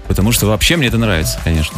Потому 0.07 0.31
что 0.31 0.47
вообще 0.47 0.77
мне 0.77 0.87
это 0.87 0.97
нравится, 0.97 1.41
конечно. 1.43 1.77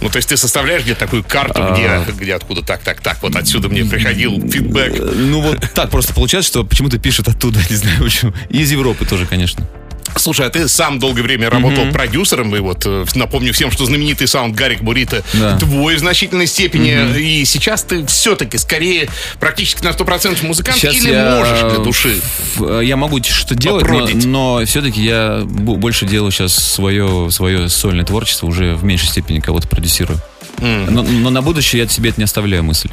Ну, 0.00 0.08
то 0.08 0.16
есть 0.16 0.28
ты 0.28 0.38
составляешь 0.38 0.82
где-то 0.82 1.00
такую 1.00 1.22
карту, 1.22 1.60
А. 1.62 1.74
где, 1.74 2.12
где 2.12 2.34
откуда 2.34 2.62
так, 2.62 2.80
так, 2.80 3.02
так, 3.02 3.18
вот 3.22 3.36
отсюда 3.36 3.68
мне 3.68 3.84
приходил 3.84 4.40
фидбэк. 4.40 5.02
Ну 5.14 5.42
вот 5.42 5.70
так 5.74 5.90
просто 5.90 6.14
получается, 6.14 6.48
что 6.48 6.64
почему-то 6.64 6.98
пишут 6.98 7.28
оттуда, 7.28 7.60
не 7.70 7.76
знаю 7.76 8.02
почему. 8.02 8.32
И 8.48 8.62
из 8.62 8.72
Европы 8.72 9.04
тоже, 9.04 9.26
конечно. 9.26 9.68
Слушай, 10.16 10.46
а 10.46 10.50
ты 10.50 10.68
сам 10.68 10.98
долгое 10.98 11.22
время 11.22 11.50
работал 11.50 11.90
продюсером, 11.92 12.54
и 12.54 12.60
вот 12.60 12.82
э, 12.86 13.04
напомню 13.14 13.52
всем, 13.52 13.70
что 13.72 13.84
знаменитый 13.84 14.28
саунд 14.28 14.54
Гарик 14.54 14.80
Бурита 14.82 15.22
Да. 15.34 15.58
твой 15.58 15.96
в 15.96 15.98
значительной 15.98 16.46
степени, 16.46 17.18
и 17.18 17.44
сейчас 17.44 17.82
ты 17.82 18.06
все-таки 18.06 18.56
скорее 18.58 19.08
практически 19.40 19.82
на 19.82 19.88
100% 19.90 20.46
музыкант 20.46 20.78
Сейчас 20.78 20.94
или 20.94 21.10
я, 21.10 21.36
можешь 21.38 21.58
для 21.60 21.78
души? 21.84 22.20
в- 22.56 22.80
Я 22.80 22.96
могу 22.96 23.22
что 23.22 23.54
делать, 23.54 23.82
но, 23.86 23.88
Попродить. 23.98 24.24
но 24.24 24.62
все-таки 24.66 25.02
я 25.02 25.42
больше 25.44 26.06
делаю 26.06 26.30
сейчас 26.30 26.54
свое, 26.54 27.28
свое 27.30 27.68
сольное 27.68 28.04
творчество, 28.04 28.46
уже 28.46 28.74
в 28.76 28.84
меньшей 28.84 29.08
степени 29.08 29.40
кого-то 29.40 29.66
продюсирую. 29.68 30.20
Но, 30.60 31.02
но 31.02 31.30
на 31.30 31.42
будущее 31.42 31.82
я 31.82 31.88
себе 31.88 32.10
это 32.10 32.20
не 32.20 32.24
оставляю 32.24 32.62
мысль. 32.62 32.88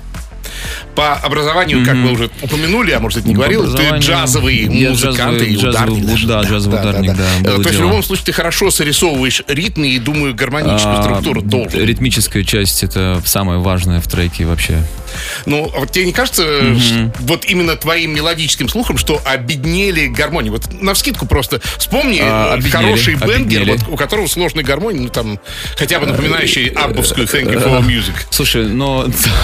По 0.96 1.14
образованию, 1.16 1.86
как 1.86 1.96
мы 1.96 2.12
уже 2.12 2.30
упомянули, 2.42 2.92
а 2.92 3.00
может, 3.00 3.20
это 3.20 3.28
не 3.28 3.36
говорил, 3.36 3.76
ты 3.76 3.98
джазовый 3.98 4.68
музыкант 4.70 5.42
и 5.42 5.58
ударник. 5.58 6.06
даже. 6.06 6.28
да, 6.28 6.42
джазовый 6.42 6.80
ударник, 6.80 7.16
да, 7.16 7.28
было 7.44 7.64
То 7.64 7.70
есть 7.70 7.80
в 7.80 7.84
любом 7.84 8.04
случае 8.04 8.26
ты 8.26 8.34
хорошо 8.34 8.72
срисовываешь 8.72 9.44
ритмы 9.48 9.90
и, 9.90 10.00
думаю, 10.00 10.36
гармоническую 10.36 11.00
А, 11.00 11.04
структуру 11.04 11.42
тоже. 11.42 11.86
Ритмическая 11.86 12.44
часть 12.44 12.84
это 12.84 13.22
самое 13.26 13.60
важное 13.60 14.02
в 14.02 14.08
треке 14.08 14.46
вообще. 14.46 14.84
Ну, 15.46 15.72
а 15.76 15.80
вот 15.80 15.92
тебе 15.92 16.06
не 16.06 16.14
кажется, 16.14 16.44
ш- 16.80 17.12
вот 17.20 17.46
именно 17.46 17.76
твоим 17.76 18.14
мелодическим 18.16 18.70
слухом, 18.70 18.98
что 18.98 19.22
обеднели 19.26 20.08
гармонии? 20.08 20.50
Вот 20.50 20.82
на 20.82 20.94
вскидку 20.94 21.26
просто 21.26 21.62
вспомни 21.78 22.20
А, 22.22 22.52
э, 22.52 22.54
обеднели, 22.54 22.72
хороший 22.72 23.16
бенгер, 23.16 23.66
вот, 23.66 23.80
у 23.90 23.96
которого 23.98 24.28
сложная 24.28 24.64
гармония, 24.64 25.02
ну 25.02 25.10
там, 25.10 25.40
хотя 25.78 26.00
бы 26.00 26.06
напоминающий 26.06 26.68
аббовскую 26.68 27.28
Thank 27.28 27.54
you 27.54 27.64
for 27.64 27.82
music. 27.86 28.14
Слушай, 28.30 28.68
но 28.68 29.08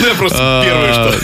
Ну, 0.00 0.06
я 0.08 0.14
просто 0.14 0.62
первое, 0.64 0.92
что... 0.92 1.14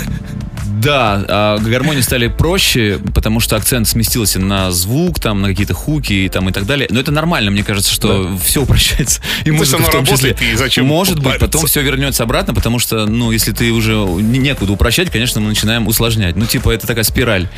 Да, 0.85 1.25
а 1.29 1.59
гармонии 1.59 2.01
стали 2.03 2.29
проще, 2.29 2.99
потому 3.14 3.40
что 3.40 3.57
акцент 3.57 3.88
сместился 3.88 4.38
на 4.38 4.70
звук, 4.70 5.18
там, 5.20 5.40
на 5.42 5.49
какие-то 5.49 5.75
хуки 5.75 6.12
и, 6.12 6.29
там, 6.29 6.49
и 6.49 6.53
так 6.53 6.66
далее. 6.66 6.87
Но 6.90 7.01
это 7.01 7.11
нормально, 7.11 7.51
мне 7.51 7.64
кажется, 7.64 7.92
что 7.92 8.37
все 8.44 8.62
упрощается. 8.62 9.20
И 9.44 9.49
есть 9.51 9.59
музыка 9.59 9.83
в 9.83 9.90
том 9.90 10.05
числе. 10.07 10.37
и 10.53 10.55
зачем 10.57 10.87
Может 10.87 11.18
быть, 11.18 11.38
потом 11.38 11.66
все 11.66 11.81
вернется 11.83 12.23
обратно, 12.23 12.55
потому 12.55 12.79
что, 12.79 13.07
ну, 13.07 13.31
если 13.33 13.53
ты 13.53 13.73
уже 13.73 13.92
не- 13.94 14.38
некуда 14.38 14.73
упрощать, 14.73 15.11
конечно, 15.11 15.40
мы 15.40 15.49
начинаем 15.49 15.87
усложнять. 15.88 16.37
Ну, 16.37 16.47
типа, 16.47 16.70
это 16.70 16.87
такая 16.87 17.05
спираль. 17.05 17.49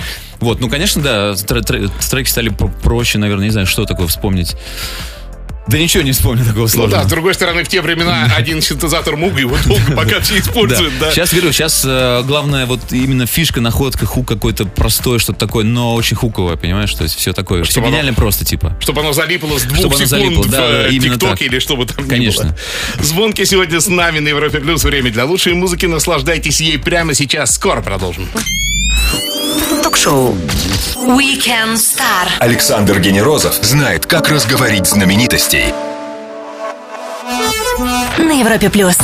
Вот, 0.41 0.61
ну, 0.61 0.69
конечно, 0.69 1.03
да, 1.03 1.33
тр- 1.33 1.63
тр- 1.65 1.91
треки 2.11 2.29
стали 2.29 2.51
про- 2.51 2.69
проще, 2.69 3.19
наверное, 3.19 3.45
не 3.47 3.51
знаю, 3.53 3.67
что 3.67 3.85
такое 3.85 4.07
вспомнить. 4.07 4.55
Да 5.69 5.79
ничего 5.79 6.05
не 6.05 6.13
вспомню 6.13 6.45
такого 6.45 6.63
Ну 6.63 6.69
сложного. 6.69 7.03
да, 7.03 7.09
с 7.09 7.11
другой 7.11 7.35
стороны, 7.35 7.65
в 7.65 7.69
те 7.69 7.83
времена 7.83 8.31
один 8.37 8.63
синтезатор 8.63 9.17
Муга 9.17 9.41
его 9.41 9.57
долго 9.67 9.93
пока 9.97 10.21
все 10.23 10.39
используют, 10.39 10.93
да. 11.01 11.11
Сейчас 11.11 11.33
говорю, 11.33 11.53
сейчас 11.53 11.83
э, 11.85 12.23
главное 12.25 12.67
вот 12.67 12.93
именно 12.93 13.27
фишка, 13.27 13.61
находка, 13.61 14.07
хук 14.07 14.29
какой-то 14.29 14.65
простой, 14.67 15.19
что-то 15.19 15.41
такое, 15.41 15.65
но 15.65 15.95
очень 15.95 16.17
хуковое, 16.17 16.57
понимаешь? 16.57 16.95
То 16.95 17.03
есть 17.03 17.17
все 17.17 17.33
такое. 17.33 17.65
Оно- 17.77 17.87
гениально 17.89 18.15
просто, 18.15 18.45
типа. 18.45 18.77
Чтобы 18.81 19.01
оно 19.01 19.13
залипло 19.13 19.59
с 19.59 19.63
двух 19.65 19.79
Чтобы 19.79 19.95
секунд 19.97 20.09
залипло, 20.11 20.43
в 20.43 20.51
да, 20.51 20.87
э, 20.89 20.91
ТикТоке 20.93 21.47
или 21.47 21.59
что 21.59 21.77
бы 21.77 21.85
там 21.87 22.05
ни 22.05 22.09
Конечно. 22.11 22.45
было. 22.45 23.05
Звонки 23.05 23.45
сегодня 23.45 23.81
с 23.81 23.89
нами 23.89 24.21
на 24.21 24.29
Европе 24.29 24.61
Плюс. 24.61 24.85
Время 24.85 25.11
для 25.11 25.25
лучшей 25.25 25.55
музыки. 25.55 25.87
Наслаждайтесь 25.87 26.61
ей 26.61 26.79
прямо 26.79 27.13
сейчас. 27.15 27.53
Скоро 27.55 27.83
продолжим. 27.83 28.29
Ток-шоу. 29.87 30.35
Weekend 30.97 31.75
Star. 31.75 32.27
Александр 32.41 32.99
Генерозов 32.99 33.55
знает, 33.63 34.05
как 34.05 34.29
разговорить 34.29 34.85
знаменитостей. 34.85 35.67
На 38.19 38.33
Европе 38.33 38.69
плюс. 38.69 38.99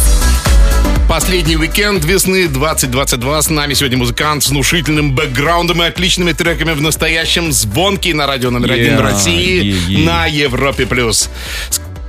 Последний 1.09 1.57
уикенд 1.57 2.05
весны 2.05 2.49
2022. 2.49 3.42
С 3.42 3.49
нами 3.51 3.75
сегодня 3.75 3.97
музыкант 3.97 4.42
с 4.42 4.49
внушительным 4.49 5.14
бэкграундом 5.14 5.85
и 5.85 5.87
отличными 5.87 6.33
треками 6.33 6.73
в 6.73 6.81
настоящем 6.81 7.53
звонке 7.53 8.12
на 8.12 8.27
радио 8.27 8.51
номер 8.51 8.73
один 8.73 8.97
в 8.97 9.03
России 9.03 9.62
yeah, 9.62 9.88
yeah. 9.88 10.05
на 10.05 10.27
Европе 10.27 10.85
плюс. 10.87 11.31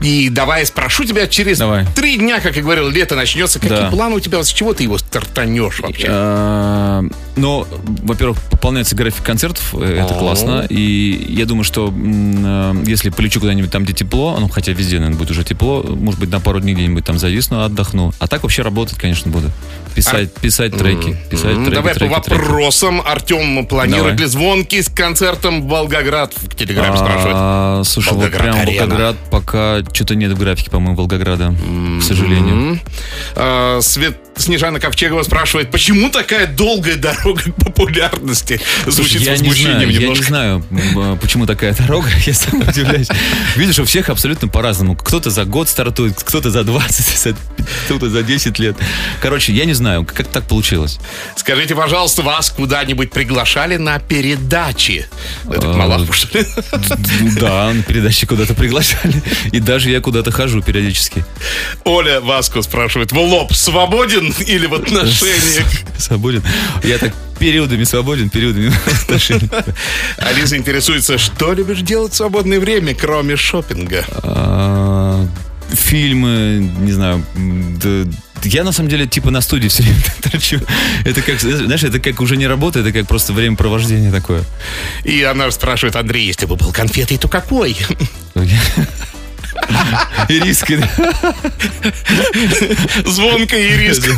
И 0.01 0.29
давай 0.29 0.65
спрошу 0.65 1.05
тебя 1.05 1.27
через 1.27 1.59
Давай. 1.59 1.86
три 1.95 2.17
дня, 2.17 2.39
как 2.39 2.55
я 2.55 2.63
говорил, 2.63 2.89
лето 2.89 3.13
начнется. 3.13 3.59
Какие 3.59 3.77
Да. 3.77 3.91
планы 3.91 4.15
у 4.15 4.19
тебя? 4.19 4.43
С 4.43 4.49
чего 4.49 4.73
ты 4.73 4.81
его 4.81 4.97
стартанешь 4.97 5.79
вообще? 5.79 6.07
Ну, 7.36 7.65
во-первых, 8.04 8.38
пополняется 8.52 8.96
график 8.96 9.24
концертов, 9.24 9.74
э, 9.74 10.04
это 10.06 10.13
классно. 10.13 10.65
И 10.69 11.26
я 11.30 11.46
думаю, 11.46 11.63
что 11.63 11.91
э, 11.91 12.84
если 12.86 13.10
полечу 13.10 13.39
куда-нибудь 13.39 13.72
там, 13.72 13.84
где 13.84 13.93
тепло, 13.93 14.38
ну, 14.39 14.48
хотя 14.50 14.72
везде, 14.72 14.98
наверное, 14.98 15.17
будет 15.17 15.32
уже 15.32 15.43
тепло, 15.43 15.84
может 15.84 16.19
быть, 16.19 16.30
на 16.30 16.39
пару 16.39 16.60
дней 16.60 16.76
где-нибудь 16.76 17.04
там 17.04 17.17
зависну, 17.17 17.63
отдохну. 17.63 18.13
А 18.19 18.28
так 18.28 18.43
вообще 18.43 18.62
работать, 18.62 18.98
конечно, 18.98 19.32
буду. 19.32 19.50
Писать, 19.96 20.34
писать 20.34 20.78
треки. 20.78 21.17
Писать 21.30 21.56
треки, 21.56 21.76
Давай 21.76 21.93
треки, 21.93 22.10
по 22.10 22.15
вопросам. 22.19 23.02
Артем 23.06 23.65
планирует 23.65 24.19
ли 24.19 24.26
звонки 24.28 24.82
с 24.82 24.89
концертом 24.89 25.63
в 25.63 25.67
Волгоград? 25.67 26.34
В 26.36 26.56
Телеграме. 26.56 26.98
А, 27.02 27.82
слушай, 27.84 28.13
вот 28.13 28.32
прям. 28.32 28.65
Волгоград 28.65 29.15
пока 29.32 29.82
что-то 29.93 30.15
нет 30.15 30.32
в 30.32 30.39
графике, 30.39 30.69
по-моему, 30.69 30.96
Волгограда, 30.96 31.56
к 32.00 32.04
сожалению. 32.04 32.80
А, 33.36 33.80
Свет 33.82 34.17
Снежана 34.36 34.80
Ковчегова 34.80 35.24
спрашивает, 35.24 35.72
почему 35.72 36.10
такая 36.10 36.48
долгая 36.48 36.96
дорога 36.96 37.41
к 37.41 37.56
популярности? 37.56 38.60
Звучит 38.88 38.93
Слушай, 38.93 39.19
с 39.19 39.22
я 39.22 39.32
не 39.32 39.38
возмущением 39.38 39.74
знаю, 39.78 39.91
я 39.91 39.98
не 39.98 40.04
немножко. 40.04 40.26
знаю, 40.26 40.65
м, 40.72 41.17
почему 41.19 41.46
такая 41.46 41.74
дорога, 41.74 42.10
я 42.26 42.34
сам 42.34 42.62
удивляюсь. 42.62 43.08
Видишь, 43.56 43.80
у 43.80 43.86
всех 43.86 44.10
абсолютно 44.10 44.48
по-разному. 44.48 44.96
Кто-то 44.96 45.30
за 45.30 45.46
год 45.46 45.69
стартует, 45.69 46.15
кто-то 46.24 46.50
за 46.50 46.63
20, 46.63 47.36
за- 47.63 47.86
кто-то 47.86 48.10
за 48.10 48.23
10 48.23 48.60
лет. 48.60 48.76
Короче, 49.21 49.54
я 49.54 49.65
не 49.65 49.73
знаю, 49.73 50.06
как 50.06 50.28
так 50.28 50.43
получилось. 50.47 50.99
Скажите, 51.36 51.76
пожалуйста, 51.76 52.21
вас 52.21 52.49
куда-нибудь 52.49 53.12
приглашали 53.12 53.78
на 53.78 53.99
передачи? 53.99 55.06
Это 55.49 55.69
А, 55.71 55.73
Малахову, 55.73 56.13
что 56.13 56.38
ли? 56.39 56.45
Да, 57.39 57.71
на 57.73 57.84
передачи 57.84 58.26
куда-то 58.26 58.54
приглашали. 58.54 59.21
И 59.52 59.60
даже 59.60 59.89
я 59.89 60.02
куда-то 60.02 60.32
хожу 60.32 60.62
периодически. 60.62 61.26
Оля 61.86 62.19
Васко 62.21 62.62
спрашивает, 62.62 63.12
в 63.12 63.17
лоб 63.17 63.54
свободен 63.54 64.34
или 64.47 64.65
в 64.65 64.73
отношениях? 64.73 65.67
Свободен. 65.97 66.43
Я 66.84 66.97
так 66.97 67.13
периодами 67.39 67.84
свободен, 67.84 68.30
периодами 68.30 68.69
в 68.69 69.04
отношениях. 69.04 69.52
Алиса 70.17 70.56
интересуется, 70.58 71.17
что 71.17 71.54
любишь 71.54 71.82
делать 71.82 72.13
в 72.13 72.15
свободное 72.15 72.60
время, 72.60 72.95
кроме 72.95 73.36
шопинга? 73.36 74.06
Фильмы, 75.73 76.71
не 76.79 76.91
знаю, 76.91 77.25
да, 77.36 78.05
я 78.43 78.63
на 78.63 78.71
самом 78.71 78.89
деле 78.89 79.07
типа 79.07 79.31
на 79.31 79.41
студии 79.41 79.67
все 79.67 79.83
время 79.83 79.99
торчу. 80.21 80.59
Это 81.05 81.21
как, 81.21 81.39
знаешь, 81.39 81.83
это 81.83 81.99
как 81.99 82.19
уже 82.21 82.38
не 82.38 82.47
работа, 82.47 82.79
это 82.79 82.91
как 82.91 83.07
просто 83.07 83.33
времяпровождение 83.33 84.12
такое. 84.12 84.43
И 85.03 85.23
она 85.23 85.49
спрашивает, 85.51 85.95
Андрей, 85.95 86.25
если 86.25 86.45
бы 86.45 86.55
был 86.55 86.71
конфетой, 86.71 87.17
то 87.17 87.27
какой? 87.27 87.77
И 90.29 90.39
риски. 90.39 90.75
да. 90.75 90.89
Звонко 93.05 93.57
и 93.57 93.77
риск. 93.77 94.09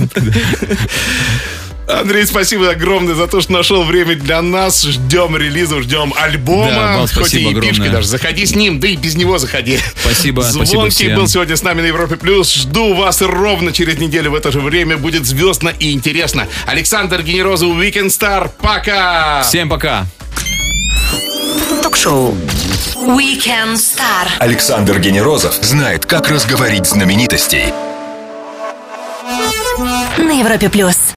Андрей, 1.87 2.25
спасибо 2.25 2.71
огромное 2.71 3.13
за 3.13 3.27
то, 3.27 3.41
что 3.41 3.51
нашел 3.51 3.83
время 3.83 4.15
для 4.15 4.41
нас. 4.41 4.81
Ждем 4.83 5.37
релизов, 5.37 5.83
ждем 5.83 6.13
Да, 6.15 6.23
альбома. 6.23 6.71
вам 6.71 7.01
хоть 7.01 7.11
и 7.11 7.15
спасибо 7.15 7.49
огромное. 7.51 7.89
даже. 7.91 8.07
Заходи 8.07 8.45
с 8.45 8.55
ним, 8.55 8.79
да 8.79 8.87
и 8.87 8.95
без 8.95 9.15
него 9.15 9.37
заходи. 9.37 9.79
Спасибо, 10.01 10.41
спасибо 10.41 10.65
Звонкий 10.65 10.89
всем. 11.05 11.15
был 11.15 11.27
сегодня 11.27 11.55
с 11.55 11.61
нами 11.61 11.81
на 11.81 11.85
Европе 11.87 12.15
Плюс. 12.15 12.51
Жду 12.53 12.95
вас 12.95 13.21
ровно 13.21 13.71
через 13.71 13.99
неделю 13.99 14.31
в 14.31 14.35
это 14.35 14.51
же 14.51 14.61
время. 14.61 14.97
Будет 14.97 15.25
звездно 15.25 15.69
и 15.79 15.91
интересно. 15.91 16.47
Александр 16.65 17.21
Генерозов, 17.21 17.69
Weekend 17.69 18.07
Star. 18.07 18.49
Пока! 18.59 19.43
Всем 19.43 19.69
пока. 19.69 20.05
Ток-шоу. 21.83 22.35
Weekend 22.95 23.75
Star. 23.75 24.27
Александр 24.39 24.99
Генерозов 24.99 25.53
знает, 25.61 26.05
как 26.07 26.29
разговорить 26.29 26.87
знаменитостей. 26.87 27.65
На 30.17 30.39
Европе 30.39 30.69
плюс. 30.69 31.13